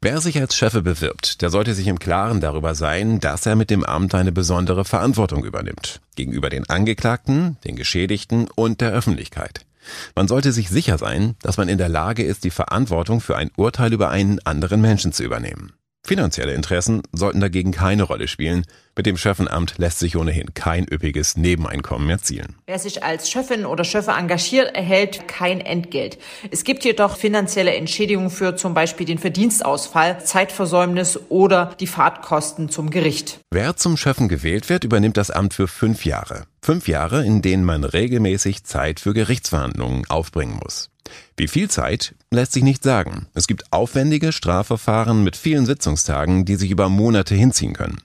Wer 0.00 0.22
sich 0.22 0.38
als 0.40 0.56
Chefe 0.56 0.80
bewirbt, 0.80 1.42
der 1.42 1.50
sollte 1.50 1.74
sich 1.74 1.88
im 1.88 1.98
Klaren 1.98 2.40
darüber 2.40 2.74
sein, 2.74 3.20
dass 3.20 3.44
er 3.44 3.56
mit 3.56 3.68
dem 3.70 3.84
Amt 3.84 4.14
eine 4.14 4.32
besondere 4.32 4.86
Verantwortung 4.86 5.44
übernimmt. 5.44 6.00
Gegenüber 6.14 6.48
den 6.48 6.68
Angeklagten, 6.68 7.58
den 7.64 7.76
Geschädigten 7.76 8.48
und 8.54 8.80
der 8.80 8.92
Öffentlichkeit. 8.92 9.66
Man 10.14 10.28
sollte 10.28 10.52
sich 10.52 10.68
sicher 10.68 10.98
sein, 10.98 11.36
dass 11.42 11.56
man 11.56 11.68
in 11.68 11.78
der 11.78 11.88
Lage 11.88 12.24
ist, 12.24 12.44
die 12.44 12.50
Verantwortung 12.50 13.20
für 13.20 13.36
ein 13.36 13.50
Urteil 13.56 13.92
über 13.92 14.10
einen 14.10 14.38
anderen 14.44 14.80
Menschen 14.80 15.12
zu 15.12 15.22
übernehmen. 15.22 15.72
Finanzielle 16.06 16.54
Interessen 16.54 17.02
sollten 17.12 17.40
dagegen 17.40 17.72
keine 17.72 18.04
Rolle 18.04 18.28
spielen. 18.28 18.64
Mit 18.94 19.06
dem 19.06 19.16
Schöffenamt 19.16 19.74
lässt 19.78 19.98
sich 19.98 20.16
ohnehin 20.16 20.54
kein 20.54 20.86
üppiges 20.88 21.36
Nebeneinkommen 21.36 22.08
erzielen. 22.08 22.54
Wer 22.66 22.78
sich 22.78 23.02
als 23.02 23.28
Schöffin 23.28 23.66
oder 23.66 23.82
Schöffe 23.82 24.12
engagiert, 24.12 24.76
erhält 24.76 25.26
kein 25.26 25.60
Entgelt. 25.60 26.18
Es 26.52 26.62
gibt 26.62 26.84
jedoch 26.84 27.16
finanzielle 27.16 27.74
Entschädigungen 27.74 28.30
für 28.30 28.54
zum 28.54 28.72
Beispiel 28.72 29.04
den 29.04 29.18
Verdienstausfall, 29.18 30.24
Zeitversäumnis 30.24 31.18
oder 31.28 31.74
die 31.80 31.88
Fahrtkosten 31.88 32.68
zum 32.68 32.90
Gericht. 32.90 33.40
Wer 33.50 33.74
zum 33.74 33.96
Schöffen 33.96 34.28
gewählt 34.28 34.68
wird, 34.68 34.84
übernimmt 34.84 35.16
das 35.16 35.32
Amt 35.32 35.54
für 35.54 35.66
fünf 35.66 36.04
Jahre. 36.04 36.44
Fünf 36.62 36.86
Jahre, 36.86 37.26
in 37.26 37.42
denen 37.42 37.64
man 37.64 37.82
regelmäßig 37.82 38.62
Zeit 38.62 39.00
für 39.00 39.12
Gerichtsverhandlungen 39.12 40.04
aufbringen 40.08 40.60
muss. 40.62 40.88
Wie 41.36 41.48
viel 41.48 41.70
Zeit 41.70 42.14
lässt 42.30 42.52
sich 42.52 42.62
nicht 42.62 42.82
sagen. 42.82 43.26
Es 43.34 43.46
gibt 43.46 43.72
aufwendige 43.72 44.32
Strafverfahren 44.32 45.22
mit 45.24 45.36
vielen 45.36 45.66
Sitzungstagen, 45.66 46.44
die 46.44 46.56
sich 46.56 46.70
über 46.70 46.88
Monate 46.88 47.34
hinziehen 47.34 47.74
können. 47.74 48.00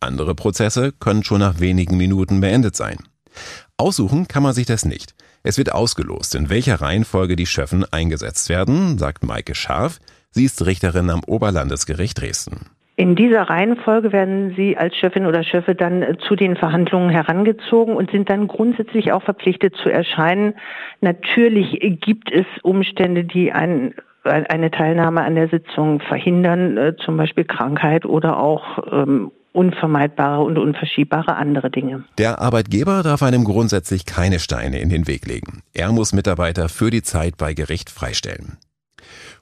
Andere 0.00 0.34
Prozesse 0.34 0.92
können 0.92 1.24
schon 1.24 1.40
nach 1.40 1.60
wenigen 1.60 1.96
Minuten 1.96 2.40
beendet 2.40 2.76
sein. 2.76 2.98
Aussuchen 3.76 4.28
kann 4.28 4.42
man 4.42 4.54
sich 4.54 4.66
das 4.66 4.84
nicht. 4.84 5.14
Es 5.42 5.58
wird 5.58 5.72
ausgelost, 5.72 6.34
in 6.34 6.48
welcher 6.48 6.80
Reihenfolge 6.80 7.36
die 7.36 7.46
Schöffen 7.46 7.84
eingesetzt 7.84 8.48
werden, 8.48 8.98
sagt 8.98 9.24
Maike 9.24 9.54
Scharf. 9.54 10.00
Sie 10.30 10.44
ist 10.44 10.64
Richterin 10.64 11.10
am 11.10 11.22
Oberlandesgericht 11.24 12.20
Dresden. 12.20 12.66
In 12.98 13.14
dieser 13.14 13.42
Reihenfolge 13.42 14.10
werden 14.10 14.54
Sie 14.56 14.78
als 14.78 14.96
Chefin 14.96 15.26
oder 15.26 15.44
Chefe 15.44 15.74
dann 15.74 16.02
äh, 16.02 16.16
zu 16.16 16.34
den 16.34 16.56
Verhandlungen 16.56 17.10
herangezogen 17.10 17.94
und 17.94 18.10
sind 18.10 18.30
dann 18.30 18.48
grundsätzlich 18.48 19.12
auch 19.12 19.22
verpflichtet 19.22 19.76
zu 19.76 19.90
erscheinen. 19.90 20.54
Natürlich 21.02 21.78
gibt 22.00 22.32
es 22.32 22.46
Umstände, 22.62 23.24
die 23.24 23.52
ein, 23.52 23.94
eine 24.24 24.70
Teilnahme 24.70 25.22
an 25.22 25.34
der 25.34 25.48
Sitzung 25.48 26.00
verhindern, 26.00 26.78
äh, 26.78 26.96
zum 26.96 27.18
Beispiel 27.18 27.44
Krankheit 27.44 28.06
oder 28.06 28.38
auch 28.38 28.78
ähm, 28.90 29.30
unvermeidbare 29.52 30.42
und 30.42 30.56
unverschiebbare 30.56 31.36
andere 31.36 31.70
Dinge. 31.70 32.04
Der 32.16 32.40
Arbeitgeber 32.40 33.02
darf 33.02 33.22
einem 33.22 33.44
grundsätzlich 33.44 34.06
keine 34.06 34.38
Steine 34.38 34.80
in 34.80 34.88
den 34.88 35.06
Weg 35.06 35.26
legen. 35.26 35.62
Er 35.74 35.92
muss 35.92 36.14
Mitarbeiter 36.14 36.70
für 36.70 36.90
die 36.90 37.02
Zeit 37.02 37.36
bei 37.36 37.52
Gericht 37.52 37.90
freistellen. 37.90 38.56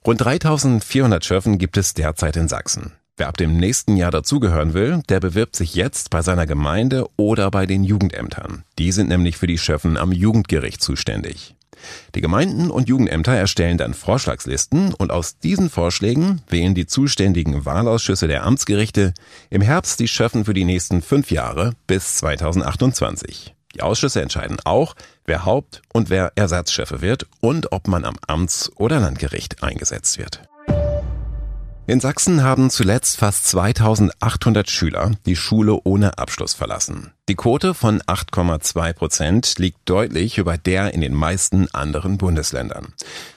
Rund 0.05 0.25
3400 0.25 1.25
Schöffen 1.25 1.59
gibt 1.59 1.77
es 1.77 1.95
derzeit 1.95 2.37
in 2.37 2.49
Sachsen. 2.49 2.93
Wer 3.17 3.29
ab 3.29 3.37
dem 3.37 3.57
nächsten 3.57 3.97
Jahr 3.97 4.11
dazugehören 4.11 4.75
will, 4.75 5.01
der 5.09 5.21
bewirbt 5.21 5.55
sich 5.55 5.77
jetzt 5.77 6.11
bei 6.11 6.21
seiner 6.21 6.47
Gemeinde 6.47 7.07
oder 7.17 7.49
bei 7.53 7.65
den 7.65 7.85
Jugendämtern. 7.85 8.65
Die 8.77 8.91
sind 8.91 9.09
nämlich 9.09 9.37
für 9.37 9.47
die 9.47 9.59
Schöffen 9.59 9.97
am 9.97 10.11
Jugendgericht 10.11 10.83
zuständig. 10.83 11.55
Die 12.17 12.21
Gemeinden 12.21 12.71
und 12.71 12.89
Jugendämter 12.89 13.33
erstellen 13.33 13.79
dann 13.79 13.95
Vorschlagslisten 13.95 14.95
und 14.95 15.13
aus 15.13 15.39
diesen 15.39 15.71
Vorschlägen 15.71 16.43
wählen 16.49 16.75
die 16.75 16.87
zuständigen 16.87 17.65
Wahlausschüsse 17.65 18.27
der 18.27 18.45
Amtsgerichte 18.45 19.15
im 19.49 19.63
Herbst 19.63 20.01
die 20.01 20.09
Schöffen 20.09 20.45
für 20.45 20.55
die 20.55 20.65
nächsten 20.65 21.01
fünf 21.01 21.31
Jahre 21.31 21.75
bis 21.87 22.17
2028. 22.17 23.55
Die 23.77 23.83
Ausschüsse 23.83 24.23
entscheiden 24.23 24.57
auch, 24.65 24.95
wer 25.25 25.45
Haupt- 25.45 25.83
und 25.93 26.11
wer 26.11 26.33
Ersatzchefe 26.35 27.01
wird 27.01 27.27
und 27.41 27.71
ob 27.71 27.87
man 27.87 28.05
am 28.05 28.17
Amts- 28.27 28.73
oder 28.77 28.99
Landgericht 28.99 29.63
eingesetzt 29.63 30.19
wird. 30.19 30.43
In 31.87 32.01
Sachsen 32.01 32.43
haben 32.43 32.71
zuletzt 32.71 33.21
fast 33.21 33.47
2800 33.49 34.71
Schüler 34.71 35.11
die 35.27 35.37
Schule 35.37 35.81
ohne 35.85 36.17
Abschluss 36.17 36.55
verlassen. 36.55 37.13
Die 37.29 37.35
Quote 37.35 37.75
von 37.75 37.99
8,2 37.99 38.97
Prozent 38.97 39.59
liegt 39.59 39.81
deutlich 39.85 40.39
über 40.39 40.57
der 40.57 40.95
in 40.95 41.03
den 41.03 41.13
meisten 41.13 41.69
anderen 41.75 42.17
Bundesländern. 42.17 42.95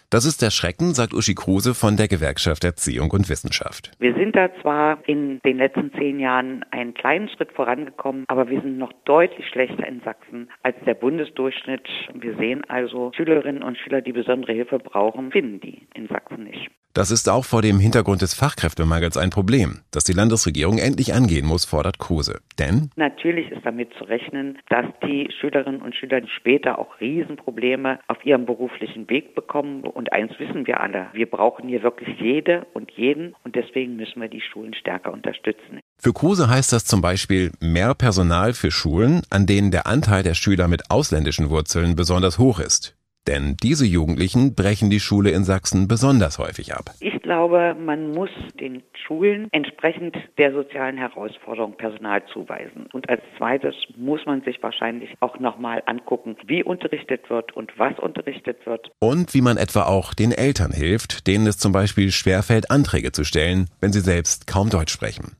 Das 0.09 0.23
ist 0.23 0.41
der 0.41 0.51
Schrecken, 0.51 0.93
sagt 0.93 1.13
Uschi 1.13 1.35
Kruse 1.35 1.73
von 1.73 1.97
der 1.97 2.07
Gewerkschaft 2.07 2.63
Erziehung 2.63 3.11
und 3.11 3.29
Wissenschaft. 3.29 3.91
Wir 3.99 4.13
sind 4.13 4.37
da 4.37 4.49
zwar 4.61 4.99
in 5.05 5.41
den 5.43 5.57
letzten 5.57 5.91
zehn 5.99 6.17
Jahren 6.17 6.63
einen 6.71 6.93
kleinen 6.93 7.27
Schritt 7.27 7.51
vorangekommen, 7.51 8.23
aber 8.29 8.47
wir 8.47 8.61
sind 8.61 8.77
noch 8.77 8.93
deutlich 9.03 9.45
schlechter 9.49 9.85
in 9.85 9.99
Sachsen 10.05 10.49
als 10.63 10.77
der 10.85 10.93
Bundesdurchschnitt. 10.93 11.85
Wir 12.13 12.37
sehen 12.37 12.63
also, 12.69 13.11
Schülerinnen 13.13 13.61
und 13.61 13.77
Schüler, 13.77 13.99
die 13.99 14.13
besondere 14.13 14.53
Hilfe 14.53 14.79
brauchen, 14.79 15.33
finden 15.33 15.59
die 15.59 15.85
in 15.93 16.07
Sachsen 16.07 16.45
nicht. 16.45 16.71
Das 16.97 17.11
ist 17.11 17.29
auch 17.29 17.45
vor 17.45 17.61
dem 17.61 17.77
Hintergrund 17.79 18.23
des 18.23 18.33
Fachkräftemangels 18.33 19.17
ein 19.17 19.29
Problem, 19.29 19.81
das 19.91 20.03
die 20.03 20.13
Landesregierung 20.13 20.79
endlich 20.79 21.13
angehen 21.13 21.45
muss, 21.45 21.63
fordert 21.63 21.99
Kruse. 21.99 22.39
Denn 22.57 22.89
natürlich 22.95 23.51
ist 23.51 23.63
damit 23.63 23.93
zu 23.99 24.05
rechnen, 24.05 24.57
dass 24.69 24.87
die 25.03 25.29
Schülerinnen 25.39 25.83
und 25.83 25.95
Schüler 25.95 26.21
später 26.27 26.79
auch 26.79 26.99
Riesenprobleme 26.99 27.99
auf 28.07 28.25
ihrem 28.25 28.47
beruflichen 28.47 29.07
Weg 29.11 29.35
bekommen. 29.35 29.83
Und 29.83 30.11
eins 30.11 30.31
wissen 30.39 30.65
wir 30.65 30.81
alle, 30.81 31.05
wir 31.13 31.29
brauchen 31.29 31.69
hier 31.69 31.83
wirklich 31.83 32.19
jede 32.19 32.65
und 32.73 32.89
jeden 32.89 33.35
und 33.43 33.55
deswegen 33.55 33.95
müssen 33.95 34.19
wir 34.19 34.27
die 34.27 34.41
Schulen 34.41 34.73
stärker 34.73 35.13
unterstützen. 35.13 35.81
Für 35.99 36.13
Kruse 36.13 36.49
heißt 36.49 36.73
das 36.73 36.85
zum 36.85 37.01
Beispiel 37.01 37.51
mehr 37.59 37.93
Personal 37.93 38.53
für 38.53 38.71
Schulen, 38.71 39.21
an 39.29 39.45
denen 39.45 39.69
der 39.69 39.85
Anteil 39.85 40.23
der 40.23 40.33
Schüler 40.33 40.67
mit 40.67 40.89
ausländischen 40.89 41.51
Wurzeln 41.51 41.95
besonders 41.95 42.39
hoch 42.39 42.59
ist. 42.59 42.96
Denn 43.27 43.57
diese 43.61 43.85
Jugendlichen 43.85 44.55
brechen 44.55 44.89
die 44.89 44.99
Schule 44.99 45.31
in 45.31 45.43
Sachsen 45.43 45.87
besonders 45.87 46.39
häufig 46.39 46.73
ab. 46.73 46.91
Ich 47.01 47.21
glaube, 47.21 47.75
man 47.77 48.11
muss 48.11 48.29
den 48.59 48.83
Schulen 48.93 49.49
entsprechend 49.51 50.15
der 50.37 50.53
sozialen 50.53 50.97
Herausforderung 50.97 51.75
Personal 51.75 52.23
zuweisen. 52.31 52.87
Und 52.93 53.09
als 53.09 53.21
zweites 53.37 53.75
muss 53.97 54.25
man 54.25 54.41
sich 54.43 54.63
wahrscheinlich 54.63 55.09
auch 55.19 55.39
nochmal 55.39 55.83
angucken, 55.85 56.37
wie 56.45 56.63
unterrichtet 56.63 57.29
wird 57.29 57.55
und 57.55 57.77
was 57.77 57.99
unterrichtet 57.99 58.65
wird. 58.65 58.91
Und 58.99 59.33
wie 59.33 59.41
man 59.41 59.57
etwa 59.57 59.83
auch 59.83 60.13
den 60.13 60.31
Eltern 60.31 60.71
hilft, 60.71 61.27
denen 61.27 61.47
es 61.47 61.57
zum 61.57 61.73
Beispiel 61.73 62.11
schwerfällt, 62.11 62.71
Anträge 62.71 63.11
zu 63.11 63.25
stellen, 63.25 63.67
wenn 63.81 63.91
sie 63.91 64.01
selbst 64.01 64.47
kaum 64.47 64.69
Deutsch 64.69 64.93
sprechen. 64.93 65.35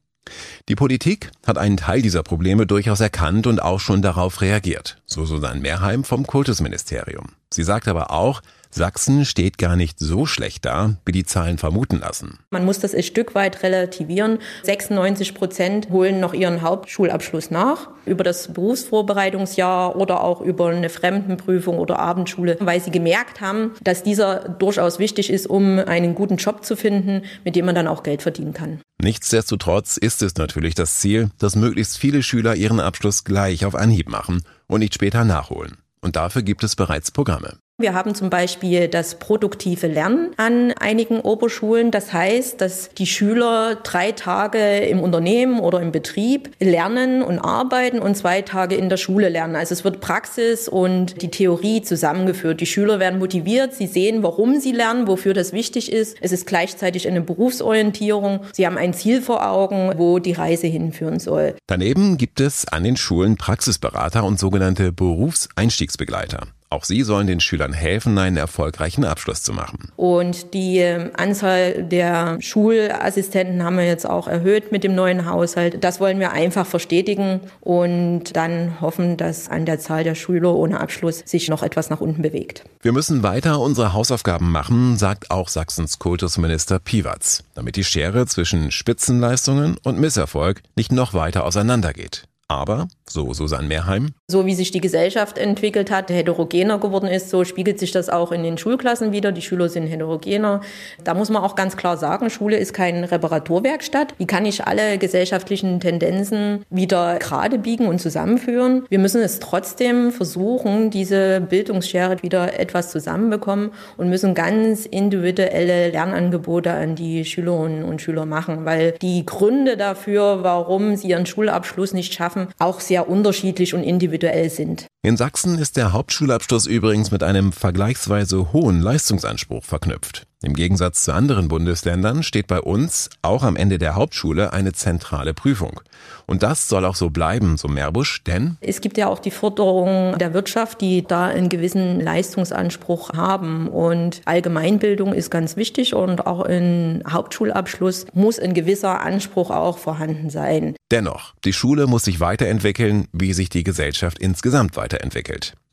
Die 0.70 0.76
Politik 0.76 1.32
hat 1.46 1.58
einen 1.58 1.78
Teil 1.78 2.02
dieser 2.02 2.24
Probleme 2.24 2.66
durchaus 2.66 3.00
erkannt 3.00 3.48
und 3.48 3.62
auch 3.62 3.80
schon 3.80 4.02
darauf 4.02 4.42
reagiert, 4.42 4.98
so 5.06 5.26
Susanne 5.26 5.60
Mehrheim 5.60 6.04
vom 6.04 6.26
Kultusministerium. 6.26 7.28
Sie 7.52 7.64
sagt 7.64 7.88
aber 7.88 8.12
auch, 8.12 8.42
Sachsen 8.78 9.26
steht 9.26 9.58
gar 9.58 9.76
nicht 9.76 10.00
so 10.00 10.26
schlecht 10.26 10.64
da, 10.64 10.96
wie 11.06 11.12
die 11.12 11.26
Zahlen 11.26 11.58
vermuten 11.58 12.00
lassen. 12.00 12.40
Man 12.52 12.64
muss 12.64 12.80
das 12.80 12.96
ein 12.96 13.04
Stück 13.04 13.36
weit 13.36 13.64
relativieren. 13.64 14.38
96 14.64 15.34
Prozent 15.34 15.90
holen 15.90 16.20
noch 16.20 16.34
ihren 16.34 16.62
Hauptschulabschluss 16.62 17.52
nach 17.52 17.90
über 18.06 18.24
das 18.24 18.54
Berufsvorbereitungsjahr 18.54 19.96
oder 19.96 20.24
auch 20.24 20.42
über 20.42 20.70
eine 20.70 20.90
Fremdenprüfung 20.90 21.78
oder 21.80 22.00
Abendschule, 22.00 22.56
weil 22.62 22.80
sie 22.80 22.92
gemerkt 22.92 23.42
haben, 23.42 23.72
dass 23.84 24.04
dieser 24.04 24.48
durchaus 24.48 25.00
wichtig 25.00 25.30
ist, 25.30 25.48
um 25.48 25.80
einen 25.80 26.16
guten 26.16 26.38
Job 26.38 26.64
zu 26.64 26.76
finden, 26.76 27.24
mit 27.44 27.56
dem 27.56 27.66
man 27.66 27.76
dann 27.76 27.88
auch 27.88 28.04
Geld 28.04 28.22
verdienen 28.22 28.54
kann. 28.54 28.80
Nichtsdestotrotz 29.02 29.98
ist 29.98 30.22
es 30.22 30.36
natürlich 30.36 30.76
das 30.76 31.00
Ziel, 31.00 31.32
dass 31.40 31.56
möglichst 31.56 31.98
viele 31.98 32.24
Schüler 32.24 32.56
ihren 32.56 32.80
Abschluss 32.80 33.24
gleich 33.24 33.66
auf 33.66 33.76
Anhieb 33.76 34.08
machen 34.08 34.44
und 34.68 34.80
nicht 34.80 34.94
später 34.94 35.26
nachholen. 35.26 35.78
Und 36.02 36.16
dafür 36.16 36.44
gibt 36.44 36.64
es 36.64 36.76
bereits 36.76 37.12
Programme. 37.12 37.58
Wir 37.80 37.94
haben 37.94 38.16
zum 38.16 38.32
Beispiel 38.32 38.88
das 38.88 39.20
produktive 39.20 39.86
Lernen 39.86 40.32
an 40.38 40.72
einigen 40.80 41.20
Oberschulen. 41.20 41.92
Das 41.92 42.12
heißt, 42.12 42.60
dass 42.60 42.90
die 42.90 43.06
Schüler 43.06 43.76
drei 43.76 44.14
Tage 44.14 44.80
im 44.80 45.00
Unternehmen 45.00 45.60
oder 45.60 45.80
im 45.80 45.92
Betrieb 45.92 46.50
lernen 46.60 47.22
und 47.22 47.38
arbeiten 47.38 48.00
und 48.00 48.18
zwei 48.18 48.42
Tage 48.42 48.74
in 48.74 48.90
der 48.90 48.98
Schule 48.98 49.30
lernen. 49.30 49.56
Also 49.56 49.74
es 49.74 49.84
wird 49.84 50.02
Praxis 50.02 50.68
und 50.68 51.22
die 51.22 51.30
Theorie 51.30 51.84
zusammengeführt. 51.84 52.62
Die 52.62 52.66
Schüler 52.66 53.00
werden 53.00 53.20
motiviert, 53.20 53.76
sie 53.76 53.86
sehen, 53.86 54.24
warum 54.24 54.60
sie 54.60 54.72
lernen, 54.72 55.06
wofür 55.06 55.36
das 55.36 55.54
wichtig 55.54 55.92
ist. 55.92 56.18
Es 56.20 56.32
ist 56.32 56.48
gleichzeitig 56.48 57.08
eine 57.08 57.22
Berufsorientierung. 57.22 58.40
Sie 58.54 58.66
haben 58.66 58.80
ein 58.80 58.96
Ziel 58.96 59.22
vor 59.22 59.48
Augen, 59.48 59.94
wo 59.98 60.18
die 60.18 60.34
Reise 60.34 60.66
hinführen 60.66 61.20
soll. 61.20 61.54
Daneben 61.68 62.18
gibt 62.18 62.40
es 62.40 62.68
an 62.68 62.84
den 62.84 62.98
Schulen 62.98 63.38
Praxisberater 63.38 64.24
und 64.24 64.40
sogenannte 64.40 64.92
Berufseinstiegsbegleiter. 64.92 66.48
Auch 66.70 66.84
sie 66.84 67.04
sollen 67.04 67.28
den 67.28 67.40
Schülern 67.40 67.72
helfen, 67.72 68.18
einen 68.18 68.36
erfolgreichen 68.36 69.06
Abschluss 69.06 69.42
zu 69.42 69.54
machen. 69.54 69.90
Und 69.96 70.54
die 70.54 70.80
ähm, 70.80 71.12
Anzahl 71.16 71.84
der 71.84 72.38
Schulassistenten 72.42 73.64
haben 73.64 73.78
wir 73.78 73.86
jetzt 73.86 74.08
auch 74.08 74.28
erhöht 74.28 74.72
mit 74.72 74.84
dem 74.84 74.94
neuen 74.94 75.26
Haushalt. 75.26 75.82
Das 75.84 76.02
wollen 76.02 76.20
wir 76.20 76.32
einfach 76.34 76.66
verstetigen 76.66 77.40
und 77.62 78.36
dann 78.36 78.82
hoffen, 78.82 79.16
dass 79.16 79.48
an 79.48 79.66
der 79.66 79.80
Zahl 79.80 80.04
der 80.04 80.16
Schüler 80.16 80.54
ohne 80.56 80.82
Abschluss 80.82 81.24
sich 81.26 81.48
noch 81.48 81.64
etwas 81.64 81.90
nach 81.90 82.02
unten 82.02 82.22
bewegt. 82.22 82.66
Wir 82.82 82.92
müssen 82.92 83.24
weiter 83.24 83.62
unsere 83.62 83.94
Hausaufgaben 83.94 84.52
machen, 84.52 84.98
sagt 84.98 85.32
auch 85.32 85.48
Sachsens 85.48 86.00
Kultusminister 86.00 86.80
Piwatz, 86.80 87.44
damit 87.54 87.78
die 87.78 87.86
Schere 87.86 88.26
zwischen 88.26 88.72
Spitzenleistungen 88.72 89.78
und 89.84 90.00
Misserfolg 90.00 90.62
nicht 90.76 90.92
noch 90.92 91.14
weiter 91.14 91.46
auseinandergeht. 91.46 92.24
Aber, 92.50 92.88
so 93.10 93.34
Susanne 93.34 93.68
Mehrheim, 93.68 94.10
so 94.28 94.46
wie 94.46 94.54
sich 94.54 94.72
die 94.72 94.82
Gesellschaft 94.82 95.38
entwickelt 95.38 95.92
hat, 95.92 96.10
heterogener 96.10 96.78
geworden 96.80 97.08
ist, 97.08 97.30
so 97.30 97.44
spiegelt 97.44 97.80
sich 97.80 97.92
das 97.92 98.10
auch 98.10 98.32
in 98.32 98.44
den 98.44 98.58
Schulklassen 98.58 99.12
wieder. 99.12 99.32
Die 99.32 99.42
Schüler 99.42 99.70
sind 99.70 99.88
heterogener. 99.88 100.62
Da 101.04 101.14
muss 101.14 101.30
man 101.30 101.44
auch 101.44 101.56
ganz 101.56 101.78
klar 101.78 101.98
sagen, 101.98 102.30
Schule 102.30 102.58
ist 102.58 102.74
keine 102.74 103.10
Reparaturwerkstatt. 103.10 104.16
Die 104.20 104.28
kann 104.28 104.44
nicht 104.44 104.68
alle 104.68 104.98
gesellschaftlichen 104.98 105.80
Tendenzen 105.80 106.66
wieder 106.70 107.20
gerade 107.20 107.58
biegen 107.58 107.88
und 107.88 108.00
zusammenführen. 108.00 108.86
Wir 108.90 109.00
müssen 109.00 109.22
es 109.22 109.40
trotzdem 109.40 110.12
versuchen, 110.12 110.90
diese 110.90 111.42
Bildungsschere 111.42 112.22
wieder 112.24 112.60
etwas 112.60 112.92
zusammenbekommen 112.92 113.72
und 113.98 114.10
müssen 114.10 114.34
ganz 114.36 114.86
individuelle 114.86 115.90
Lernangebote 115.90 116.72
an 116.72 116.96
die 116.96 117.26
Schülerinnen 117.26 117.84
und 117.84 118.02
Schüler 118.02 118.26
machen, 118.26 118.66
weil 118.66 118.94
die 119.02 119.26
Gründe 119.26 119.78
dafür, 119.78 120.44
warum 120.44 120.96
sie 120.96 121.10
ihren 121.10 121.26
Schulabschluss 121.26 121.94
nicht 121.94 122.14
schaffen, 122.14 122.48
auch 122.60 122.80
sehr 122.80 122.97
unterschiedlich 123.02 123.74
und 123.74 123.84
individuell 123.84 124.50
sind. 124.50 124.88
In 125.04 125.16
Sachsen 125.16 125.60
ist 125.60 125.78
der 125.78 125.94
Hauptschulabschluss 125.94 126.66
übrigens 126.66 127.12
mit 127.12 127.22
einem 127.22 127.52
vergleichsweise 127.52 128.52
hohen 128.52 128.82
Leistungsanspruch 128.82 129.64
verknüpft. 129.64 130.24
Im 130.44 130.54
Gegensatz 130.54 131.04
zu 131.04 131.14
anderen 131.14 131.48
Bundesländern 131.48 132.22
steht 132.22 132.46
bei 132.46 132.62
uns 132.62 133.10
auch 133.24 133.42
am 133.42 133.56
Ende 133.56 133.80
der 133.80 133.96
Hauptschule 133.96 134.54
eine 134.54 134.72
zentrale 134.72 135.34
Prüfung. 135.34 135.82
Und 136.28 136.44
das 136.44 136.68
soll 136.68 136.86
auch 136.86 136.96
so 136.96 137.10
bleiben, 137.10 137.58
so 137.58 137.68
Meerbusch, 137.68 138.24
denn 138.24 138.58
es 138.62 138.82
gibt 138.82 139.00
ja 139.00 139.08
auch 139.08 139.18
die 139.18 139.32
Forderung 139.32 140.16
der 140.20 140.36
Wirtschaft, 140.36 140.82
die 140.82 141.02
da 141.02 141.26
einen 141.26 141.50
gewissen 141.50 142.00
Leistungsanspruch 142.00 143.14
haben. 143.14 143.68
Und 143.68 144.22
Allgemeinbildung 144.26 145.14
ist 145.14 145.32
ganz 145.32 145.56
wichtig 145.56 145.96
und 145.96 146.28
auch 146.28 146.46
im 146.46 147.02
Hauptschulabschluss 147.10 148.06
muss 148.14 148.38
ein 148.40 148.54
gewisser 148.54 149.02
Anspruch 149.02 149.50
auch 149.50 149.80
vorhanden 149.80 150.30
sein. 150.30 150.76
Dennoch, 150.92 151.34
die 151.46 151.54
Schule 151.54 151.88
muss 151.88 152.06
sich 152.06 152.20
weiterentwickeln, 152.20 153.08
wie 153.12 153.34
sich 153.34 153.50
die 153.50 153.64
Gesellschaft 153.64 154.20
insgesamt 154.20 154.78
weiterentwickelt. 154.78 154.87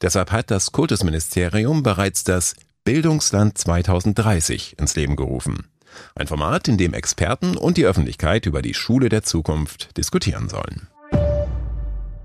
Deshalb 0.00 0.32
hat 0.32 0.50
das 0.50 0.72
Kultusministerium 0.72 1.82
bereits 1.82 2.24
das 2.24 2.54
Bildungsland 2.84 3.56
2030 3.56 4.76
ins 4.78 4.94
Leben 4.96 5.16
gerufen. 5.16 5.66
Ein 6.14 6.26
Format, 6.26 6.68
in 6.68 6.76
dem 6.76 6.92
Experten 6.92 7.56
und 7.56 7.76
die 7.76 7.86
Öffentlichkeit 7.86 8.46
über 8.46 8.62
die 8.62 8.74
Schule 8.74 9.08
der 9.08 9.22
Zukunft 9.22 9.96
diskutieren 9.96 10.48
sollen. 10.48 10.88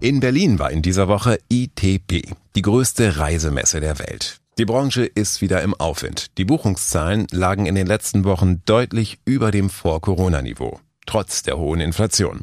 In 0.02 0.20
Berlin 0.22 0.60
war 0.60 0.72
in 0.72 0.82
dieser 0.82 1.08
Woche 1.08 1.40
ITB, 1.52 2.34
die 2.56 2.62
größte 2.62 3.18
Reisemesse 3.18 3.80
der 3.80 4.00
Welt. 4.00 4.38
Die 4.58 4.66
Branche 4.66 5.06
ist 5.06 5.42
wieder 5.42 5.62
im 5.62 5.74
Aufwind. 5.74 6.38
Die 6.38 6.46
Buchungszahlen 6.46 7.28
lagen 7.32 7.66
in 7.66 7.76
den 7.76 7.88
letzten 7.88 8.24
Wochen 8.26 8.62
deutlich 8.66 9.20
über 9.26 9.52
dem 9.52 9.70
Vor-Corona-Niveau, 9.70 10.80
trotz 11.06 11.44
der 11.44 11.58
hohen 11.58 11.80
Inflation. 11.80 12.42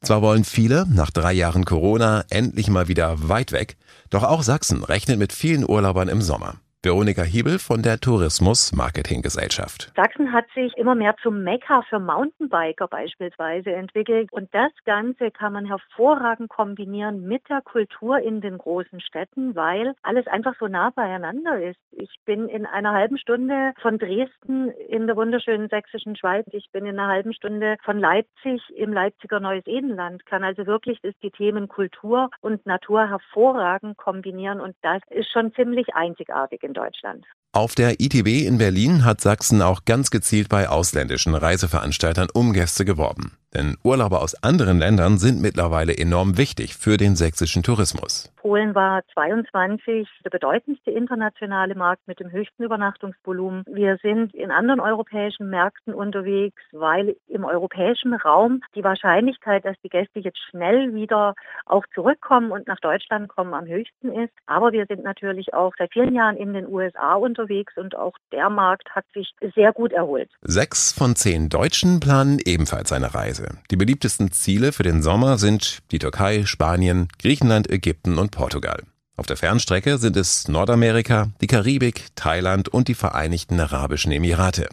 Zwar 0.00 0.22
wollen 0.22 0.44
viele 0.44 0.86
nach 0.88 1.10
drei 1.10 1.32
Jahren 1.32 1.64
Corona 1.64 2.24
endlich 2.30 2.68
mal 2.68 2.88
wieder 2.88 3.28
weit 3.28 3.52
weg, 3.52 3.76
doch 4.10 4.22
auch 4.22 4.42
Sachsen 4.42 4.84
rechnet 4.84 5.18
mit 5.18 5.32
vielen 5.32 5.68
Urlaubern 5.68 6.08
im 6.08 6.22
Sommer. 6.22 6.56
Veronika 6.84 7.22
Hiebel 7.22 7.60
von 7.60 7.80
der 7.80 8.00
Tourismus 8.00 8.72
Marketing 8.72 9.22
Gesellschaft. 9.22 9.92
Sachsen 9.94 10.32
hat 10.32 10.46
sich 10.52 10.76
immer 10.76 10.96
mehr 10.96 11.14
zum 11.22 11.44
Mekka 11.44 11.82
für 11.82 12.00
Mountainbiker 12.00 12.88
beispielsweise 12.88 13.70
entwickelt. 13.70 14.32
Und 14.32 14.52
das 14.52 14.72
Ganze 14.84 15.30
kann 15.30 15.52
man 15.52 15.64
hervorragend 15.64 16.48
kombinieren 16.48 17.22
mit 17.28 17.48
der 17.48 17.60
Kultur 17.60 18.18
in 18.18 18.40
den 18.40 18.58
großen 18.58 19.00
Städten, 19.00 19.54
weil 19.54 19.94
alles 20.02 20.26
einfach 20.26 20.56
so 20.58 20.66
nah 20.66 20.90
beieinander 20.90 21.62
ist. 21.62 21.78
Ich 21.92 22.10
bin 22.24 22.48
in 22.48 22.66
einer 22.66 22.90
halben 22.90 23.16
Stunde 23.16 23.74
von 23.80 23.98
Dresden 23.98 24.70
in 24.88 25.06
der 25.06 25.14
wunderschönen 25.14 25.68
sächsischen 25.68 26.16
Schweiz. 26.16 26.48
Ich 26.50 26.68
bin 26.72 26.84
in 26.84 26.98
einer 26.98 27.12
halben 27.12 27.32
Stunde 27.32 27.76
von 27.84 28.00
Leipzig 28.00 28.60
im 28.74 28.92
Leipziger 28.92 29.38
Neues 29.38 29.68
Edenland. 29.68 30.26
Kann 30.26 30.42
also 30.42 30.66
wirklich 30.66 30.98
die 31.22 31.30
Themen 31.30 31.68
Kultur 31.68 32.30
und 32.40 32.66
Natur 32.66 33.08
hervorragend 33.08 33.98
kombinieren. 33.98 34.60
Und 34.60 34.74
das 34.82 35.00
ist 35.10 35.30
schon 35.30 35.54
ziemlich 35.54 35.94
einzigartig 35.94 36.64
Deutschland. 36.72 37.26
Auf 37.54 37.74
der 37.74 38.00
ITB 38.00 38.46
in 38.46 38.56
Berlin 38.56 39.04
hat 39.04 39.20
Sachsen 39.20 39.60
auch 39.60 39.84
ganz 39.84 40.10
gezielt 40.10 40.48
bei 40.48 40.70
ausländischen 40.70 41.34
Reiseveranstaltern 41.34 42.28
um 42.32 42.54
Gäste 42.54 42.86
geworben. 42.86 43.36
Denn 43.54 43.76
Urlauber 43.84 44.22
aus 44.22 44.34
anderen 44.42 44.78
Ländern 44.78 45.18
sind 45.18 45.42
mittlerweile 45.42 45.94
enorm 45.94 46.38
wichtig 46.38 46.74
für 46.74 46.96
den 46.96 47.16
sächsischen 47.16 47.62
Tourismus. 47.62 48.32
Polen 48.38 48.74
war 48.74 49.02
22 49.12 50.08
der 50.24 50.30
bedeutendste 50.30 50.90
internationale 50.90 51.74
Markt 51.74 52.08
mit 52.08 52.18
dem 52.18 52.32
höchsten 52.32 52.62
Übernachtungsvolumen. 52.62 53.64
Wir 53.66 53.98
sind 54.02 54.34
in 54.34 54.50
anderen 54.50 54.80
europäischen 54.80 55.50
Märkten 55.50 55.92
unterwegs, 55.92 56.62
weil 56.72 57.14
im 57.28 57.44
europäischen 57.44 58.14
Raum 58.14 58.62
die 58.74 58.82
Wahrscheinlichkeit, 58.82 59.66
dass 59.66 59.76
die 59.84 59.90
Gäste 59.90 60.20
jetzt 60.20 60.40
schnell 60.48 60.94
wieder 60.94 61.34
auch 61.66 61.84
zurückkommen 61.94 62.50
und 62.50 62.66
nach 62.66 62.80
Deutschland 62.80 63.28
kommen, 63.28 63.52
am 63.52 63.66
höchsten 63.66 64.10
ist. 64.12 64.32
Aber 64.46 64.72
wir 64.72 64.86
sind 64.86 65.04
natürlich 65.04 65.52
auch 65.52 65.74
seit 65.76 65.92
vielen 65.92 66.14
Jahren 66.14 66.38
in 66.38 66.54
den 66.54 66.66
USA 66.66 67.16
unterwegs 67.16 67.41
und 67.76 67.96
auch 67.96 68.14
der 68.32 68.50
Markt 68.50 68.90
hat 68.90 69.04
sich 69.14 69.32
sehr 69.54 69.72
gut 69.72 69.92
erholt. 69.92 70.30
Sechs 70.42 70.92
von 70.92 71.16
zehn 71.16 71.48
Deutschen 71.48 72.00
planen 72.00 72.38
ebenfalls 72.44 72.92
eine 72.92 73.14
Reise. 73.14 73.58
Die 73.70 73.76
beliebtesten 73.76 74.32
Ziele 74.32 74.72
für 74.72 74.82
den 74.82 75.02
Sommer 75.02 75.38
sind 75.38 75.78
die 75.90 75.98
Türkei, 75.98 76.44
Spanien, 76.44 77.08
Griechenland, 77.20 77.70
Ägypten 77.70 78.18
und 78.18 78.30
Portugal. 78.30 78.82
Auf 79.16 79.26
der 79.26 79.36
Fernstrecke 79.36 79.98
sind 79.98 80.16
es 80.16 80.48
Nordamerika, 80.48 81.28
die 81.40 81.46
Karibik, 81.46 82.06
Thailand 82.16 82.68
und 82.68 82.88
die 82.88 82.94
Vereinigten 82.94 83.60
Arabischen 83.60 84.10
Emirate. 84.10 84.68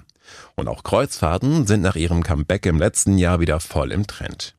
Und 0.56 0.68
auch 0.68 0.84
Kreuzfahrten 0.84 1.68
sind 1.68 1.82
nach 1.82 1.96
ihrem 1.96 2.24
Comeback 2.24 2.66
im 2.66 2.80
letzten 2.80 3.18
Jahr 3.18 3.40
wieder 3.40 3.60
voll 3.60 3.92
im 3.92 4.08
Trend. 4.08 4.56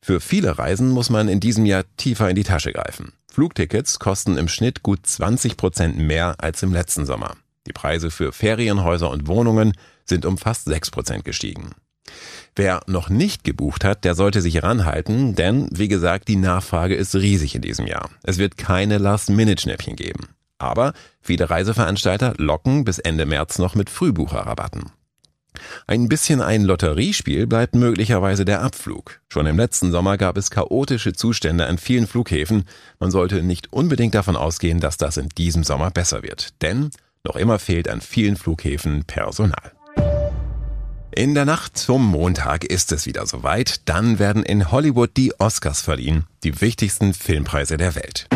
Für 0.00 0.20
viele 0.20 0.58
Reisen 0.58 0.90
muss 0.90 1.10
man 1.10 1.28
in 1.28 1.40
diesem 1.40 1.66
Jahr 1.66 1.84
tiefer 1.96 2.30
in 2.30 2.36
die 2.36 2.44
Tasche 2.44 2.72
greifen. 2.72 3.12
Flugtickets 3.30 3.98
kosten 3.98 4.38
im 4.38 4.48
Schnitt 4.48 4.82
gut 4.82 5.06
20 5.06 5.56
Prozent 5.56 5.98
mehr 5.98 6.36
als 6.38 6.62
im 6.62 6.72
letzten 6.72 7.04
Sommer. 7.04 7.36
Die 7.66 7.72
Preise 7.72 8.10
für 8.10 8.32
Ferienhäuser 8.32 9.10
und 9.10 9.26
Wohnungen 9.26 9.72
sind 10.04 10.24
um 10.24 10.38
fast 10.38 10.64
6 10.66 10.90
Prozent 10.90 11.24
gestiegen. 11.24 11.72
Wer 12.54 12.80
noch 12.86 13.08
nicht 13.08 13.44
gebucht 13.44 13.84
hat, 13.84 14.04
der 14.04 14.14
sollte 14.14 14.40
sich 14.40 14.62
ranhalten, 14.62 15.34
denn 15.34 15.68
wie 15.72 15.88
gesagt, 15.88 16.28
die 16.28 16.36
Nachfrage 16.36 16.94
ist 16.94 17.14
riesig 17.14 17.54
in 17.54 17.62
diesem 17.62 17.86
Jahr. 17.86 18.08
Es 18.22 18.38
wird 18.38 18.56
keine 18.56 18.98
Last-Minute-Schnäppchen 18.98 19.96
geben. 19.96 20.28
Aber 20.58 20.94
viele 21.20 21.50
Reiseveranstalter 21.50 22.34
locken 22.38 22.84
bis 22.84 22.98
Ende 22.98 23.26
März 23.26 23.58
noch 23.58 23.74
mit 23.74 23.90
Frühbucherrabatten. 23.90 24.90
Ein 25.86 26.08
bisschen 26.08 26.40
ein 26.40 26.64
Lotteriespiel 26.64 27.46
bleibt 27.46 27.74
möglicherweise 27.74 28.44
der 28.44 28.62
Abflug. 28.62 29.20
Schon 29.28 29.46
im 29.46 29.56
letzten 29.56 29.90
Sommer 29.90 30.16
gab 30.16 30.36
es 30.36 30.50
chaotische 30.50 31.12
Zustände 31.12 31.66
an 31.66 31.78
vielen 31.78 32.06
Flughäfen. 32.06 32.64
Man 32.98 33.10
sollte 33.10 33.42
nicht 33.42 33.72
unbedingt 33.72 34.14
davon 34.14 34.36
ausgehen, 34.36 34.80
dass 34.80 34.96
das 34.96 35.16
in 35.16 35.28
diesem 35.30 35.64
Sommer 35.64 35.90
besser 35.90 36.22
wird. 36.22 36.62
Denn 36.62 36.90
noch 37.26 37.36
immer 37.36 37.58
fehlt 37.58 37.88
an 37.88 38.00
vielen 38.00 38.36
Flughäfen 38.36 39.04
Personal. 39.04 39.72
In 41.14 41.34
der 41.34 41.46
Nacht 41.46 41.78
zum 41.78 42.04
Montag 42.04 42.64
ist 42.64 42.92
es 42.92 43.06
wieder 43.06 43.26
soweit. 43.26 43.88
Dann 43.88 44.18
werden 44.18 44.42
in 44.42 44.70
Hollywood 44.70 45.16
die 45.16 45.32
Oscars 45.40 45.80
verliehen, 45.80 46.26
die 46.44 46.60
wichtigsten 46.60 47.14
Filmpreise 47.14 47.78
der 47.78 47.94
Welt. 47.94 48.28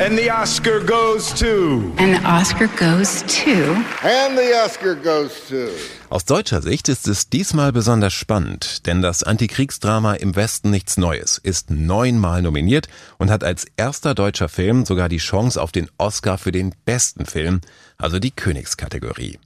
And 0.00 0.18
the 0.18 0.30
Oscar 0.30 0.80
goes 0.80 1.30
to. 1.34 1.92
And 1.98 2.16
the 2.16 2.24
Oscar 2.24 2.68
goes 2.68 3.22
to. 3.22 3.74
And 4.02 4.34
the 4.34 4.54
Oscar 4.64 4.94
goes 4.94 5.46
to. 5.50 5.68
Aus 6.08 6.24
deutscher 6.24 6.62
Sicht 6.62 6.88
ist 6.88 7.06
es 7.06 7.28
diesmal 7.28 7.70
besonders 7.72 8.14
spannend, 8.14 8.86
denn 8.86 9.02
das 9.02 9.22
Antikriegsdrama 9.22 10.14
Im 10.14 10.36
Westen 10.36 10.70
nichts 10.70 10.96
Neues 10.96 11.36
ist 11.36 11.68
neunmal 11.70 12.40
nominiert 12.40 12.88
und 13.18 13.30
hat 13.30 13.44
als 13.44 13.66
erster 13.76 14.14
deutscher 14.14 14.48
Film 14.48 14.86
sogar 14.86 15.10
die 15.10 15.18
Chance 15.18 15.60
auf 15.60 15.70
den 15.70 15.90
Oscar 15.98 16.38
für 16.38 16.50
den 16.50 16.74
besten 16.86 17.26
Film, 17.26 17.60
also 17.98 18.18
die 18.18 18.30
Königskategorie. 18.30 19.38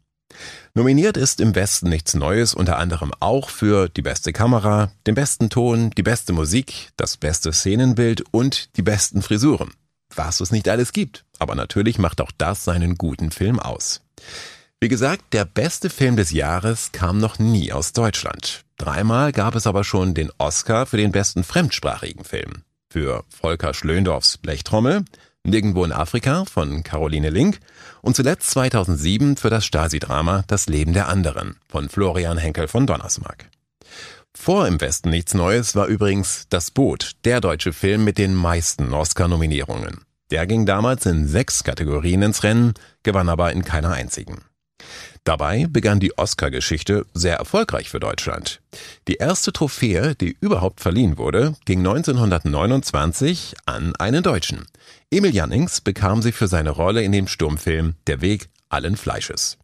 Nominiert 0.72 1.16
ist 1.16 1.40
im 1.40 1.56
Westen 1.56 1.88
nichts 1.88 2.14
Neues, 2.14 2.54
unter 2.54 2.78
anderem 2.78 3.10
auch 3.18 3.48
für 3.50 3.88
die 3.88 4.02
beste 4.02 4.32
Kamera, 4.32 4.92
den 5.08 5.16
besten 5.16 5.50
Ton, 5.50 5.90
die 5.90 6.04
beste 6.04 6.32
Musik, 6.32 6.90
das 6.96 7.16
beste 7.16 7.52
Szenenbild 7.52 8.22
und 8.30 8.76
die 8.76 8.82
besten 8.82 9.20
Frisuren. 9.20 9.72
Was 10.14 10.40
es 10.40 10.50
nicht 10.50 10.68
alles 10.68 10.92
gibt, 10.92 11.24
aber 11.38 11.54
natürlich 11.54 11.98
macht 11.98 12.20
auch 12.20 12.32
das 12.36 12.64
seinen 12.64 12.96
guten 12.96 13.30
Film 13.30 13.58
aus. 13.58 14.02
Wie 14.80 14.88
gesagt, 14.88 15.32
der 15.32 15.44
beste 15.44 15.88
Film 15.88 16.16
des 16.16 16.30
Jahres 16.30 16.92
kam 16.92 17.18
noch 17.18 17.38
nie 17.38 17.72
aus 17.72 17.92
Deutschland. 17.92 18.64
Dreimal 18.76 19.32
gab 19.32 19.54
es 19.54 19.66
aber 19.66 19.84
schon 19.84 20.14
den 20.14 20.30
Oscar 20.38 20.86
für 20.86 20.96
den 20.96 21.12
besten 21.12 21.44
fremdsprachigen 21.44 22.24
Film. 22.24 22.64
Für 22.90 23.24
Volker 23.28 23.72
Schlöndorffs 23.72 24.38
Blechtrommel, 24.38 25.04
Nirgendwo 25.46 25.84
in 25.84 25.92
Afrika 25.92 26.44
von 26.46 26.82
Caroline 26.82 27.28
Link 27.28 27.60
und 28.00 28.16
zuletzt 28.16 28.50
2007 28.50 29.36
für 29.36 29.50
das 29.50 29.66
Stasi-Drama 29.66 30.44
Das 30.46 30.68
Leben 30.68 30.94
der 30.94 31.08
anderen 31.08 31.56
von 31.68 31.88
Florian 31.90 32.38
Henkel 32.38 32.66
von 32.66 32.86
Donnersmarck. 32.86 33.50
Vor 34.36 34.66
Im 34.66 34.80
Westen 34.80 35.10
nichts 35.10 35.32
Neues 35.32 35.74
war 35.74 35.86
übrigens 35.86 36.46
Das 36.50 36.70
Boot, 36.70 37.12
der 37.24 37.40
deutsche 37.40 37.72
Film 37.72 38.04
mit 38.04 38.18
den 38.18 38.34
meisten 38.34 38.92
Oscar-Nominierungen. 38.92 40.04
Der 40.30 40.46
ging 40.46 40.66
damals 40.66 41.06
in 41.06 41.26
sechs 41.26 41.64
Kategorien 41.64 42.20
ins 42.20 42.42
Rennen, 42.42 42.74
gewann 43.02 43.28
aber 43.28 43.52
in 43.52 43.64
keiner 43.64 43.92
einzigen. 43.92 44.44
Dabei 45.22 45.66
begann 45.70 46.00
die 46.00 46.18
Oscar-Geschichte 46.18 47.06
sehr 47.14 47.36
erfolgreich 47.36 47.88
für 47.88 48.00
Deutschland. 48.00 48.60
Die 49.08 49.14
erste 49.14 49.52
Trophäe, 49.52 50.14
die 50.14 50.36
überhaupt 50.40 50.80
verliehen 50.80 51.16
wurde, 51.16 51.54
ging 51.64 51.78
1929 51.78 53.54
an 53.64 53.96
einen 53.96 54.22
Deutschen. 54.22 54.66
Emil 55.10 55.34
Jannings 55.34 55.80
bekam 55.80 56.20
sie 56.20 56.32
für 56.32 56.48
seine 56.48 56.70
Rolle 56.70 57.02
in 57.02 57.12
dem 57.12 57.28
Sturmfilm 57.28 57.94
Der 58.06 58.20
Weg 58.20 58.50
allen 58.68 58.96
Fleisches. 58.96 59.56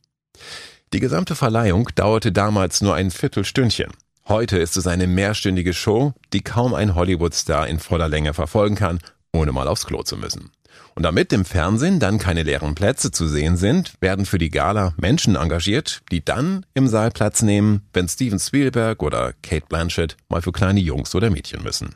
Die 0.94 1.00
gesamte 1.00 1.34
Verleihung 1.34 1.90
dauerte 1.94 2.32
damals 2.32 2.80
nur 2.80 2.94
ein 2.94 3.10
Viertelstündchen. 3.10 3.92
Heute 4.30 4.58
ist 4.58 4.76
es 4.76 4.86
eine 4.86 5.08
mehrstündige 5.08 5.74
Show, 5.74 6.12
die 6.32 6.40
kaum 6.40 6.72
ein 6.72 6.94
Hollywood-Star 6.94 7.66
in 7.66 7.80
voller 7.80 8.08
Länge 8.08 8.32
verfolgen 8.32 8.76
kann, 8.76 9.00
ohne 9.32 9.50
mal 9.50 9.66
aufs 9.66 9.86
Klo 9.86 10.04
zu 10.04 10.16
müssen. 10.16 10.52
Und 10.94 11.02
damit 11.02 11.32
im 11.32 11.44
Fernsehen 11.44 11.98
dann 11.98 12.20
keine 12.20 12.44
leeren 12.44 12.76
Plätze 12.76 13.10
zu 13.10 13.26
sehen 13.26 13.56
sind, 13.56 13.94
werden 14.00 14.26
für 14.26 14.38
die 14.38 14.50
Gala 14.50 14.94
Menschen 14.98 15.34
engagiert, 15.34 16.02
die 16.12 16.24
dann 16.24 16.64
im 16.74 16.86
Saal 16.86 17.10
Platz 17.10 17.42
nehmen, 17.42 17.88
wenn 17.92 18.06
Steven 18.06 18.38
Spielberg 18.38 19.02
oder 19.02 19.32
Kate 19.42 19.66
Blanchett 19.68 20.16
mal 20.28 20.42
für 20.42 20.52
kleine 20.52 20.78
Jungs 20.78 21.12
oder 21.16 21.28
Mädchen 21.28 21.64
müssen. 21.64 21.94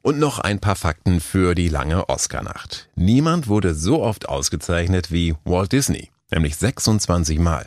Und 0.00 0.18
noch 0.18 0.38
ein 0.38 0.58
paar 0.58 0.76
Fakten 0.76 1.20
für 1.20 1.54
die 1.54 1.68
lange 1.68 2.08
Oscarnacht. 2.08 2.88
Niemand 2.94 3.46
wurde 3.46 3.74
so 3.74 4.02
oft 4.02 4.26
ausgezeichnet 4.26 5.12
wie 5.12 5.34
Walt 5.44 5.72
Disney, 5.72 6.10
nämlich 6.30 6.56
26 6.56 7.38
Mal. 7.38 7.66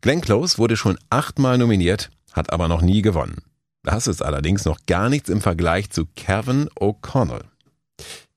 Glenn 0.00 0.20
Close 0.20 0.58
wurde 0.58 0.76
schon 0.76 0.98
achtmal 1.08 1.58
nominiert, 1.58 2.10
hat 2.36 2.52
aber 2.52 2.68
noch 2.68 2.82
nie 2.82 3.02
gewonnen. 3.02 3.42
Das 3.82 4.06
ist 4.06 4.22
allerdings 4.22 4.64
noch 4.64 4.80
gar 4.86 5.08
nichts 5.08 5.28
im 5.28 5.40
Vergleich 5.40 5.90
zu 5.90 6.06
Kevin 6.14 6.68
O'Connell. 6.78 7.44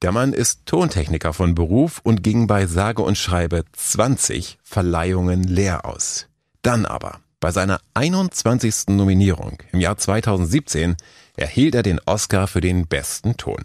Der 0.02 0.14
Mann 0.14 0.32
ist 0.32 0.66
Tontechniker 0.66 1.34
von 1.34 1.56
Beruf 1.56 2.00
und 2.04 2.24
ging 2.24 2.48
bei 2.48 2.66
sage 2.66 3.02
und 3.02 3.18
schreibe 3.18 3.66
20 3.74 4.58
Verleihungen 4.64 5.44
leer 5.44 5.86
aus. 5.86 6.28
Dann 6.62 6.86
aber, 6.86 7.20
bei 7.42 7.52
seiner 7.52 7.82
21. 7.96 8.90
Nominierung 8.90 9.58
im 9.74 9.82
Jahr 9.82 9.98
2017, 9.98 10.96
erhielt 11.36 11.76
er 11.76 11.84
den 11.84 12.00
Oscar 12.06 12.48
für 12.48 12.62
den 12.62 12.88
besten 12.88 13.36
Ton. 13.36 13.64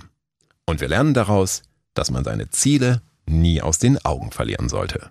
Und 0.66 0.80
wir 0.80 0.88
lernen 0.88 1.14
daraus, 1.14 1.62
dass 1.92 2.10
man 2.10 2.24
seine 2.24 2.50
Ziele 2.50 3.02
nie 3.26 3.62
aus 3.62 3.78
den 3.78 4.04
Augen 4.04 4.32
verlieren 4.32 4.68
sollte. 4.68 5.10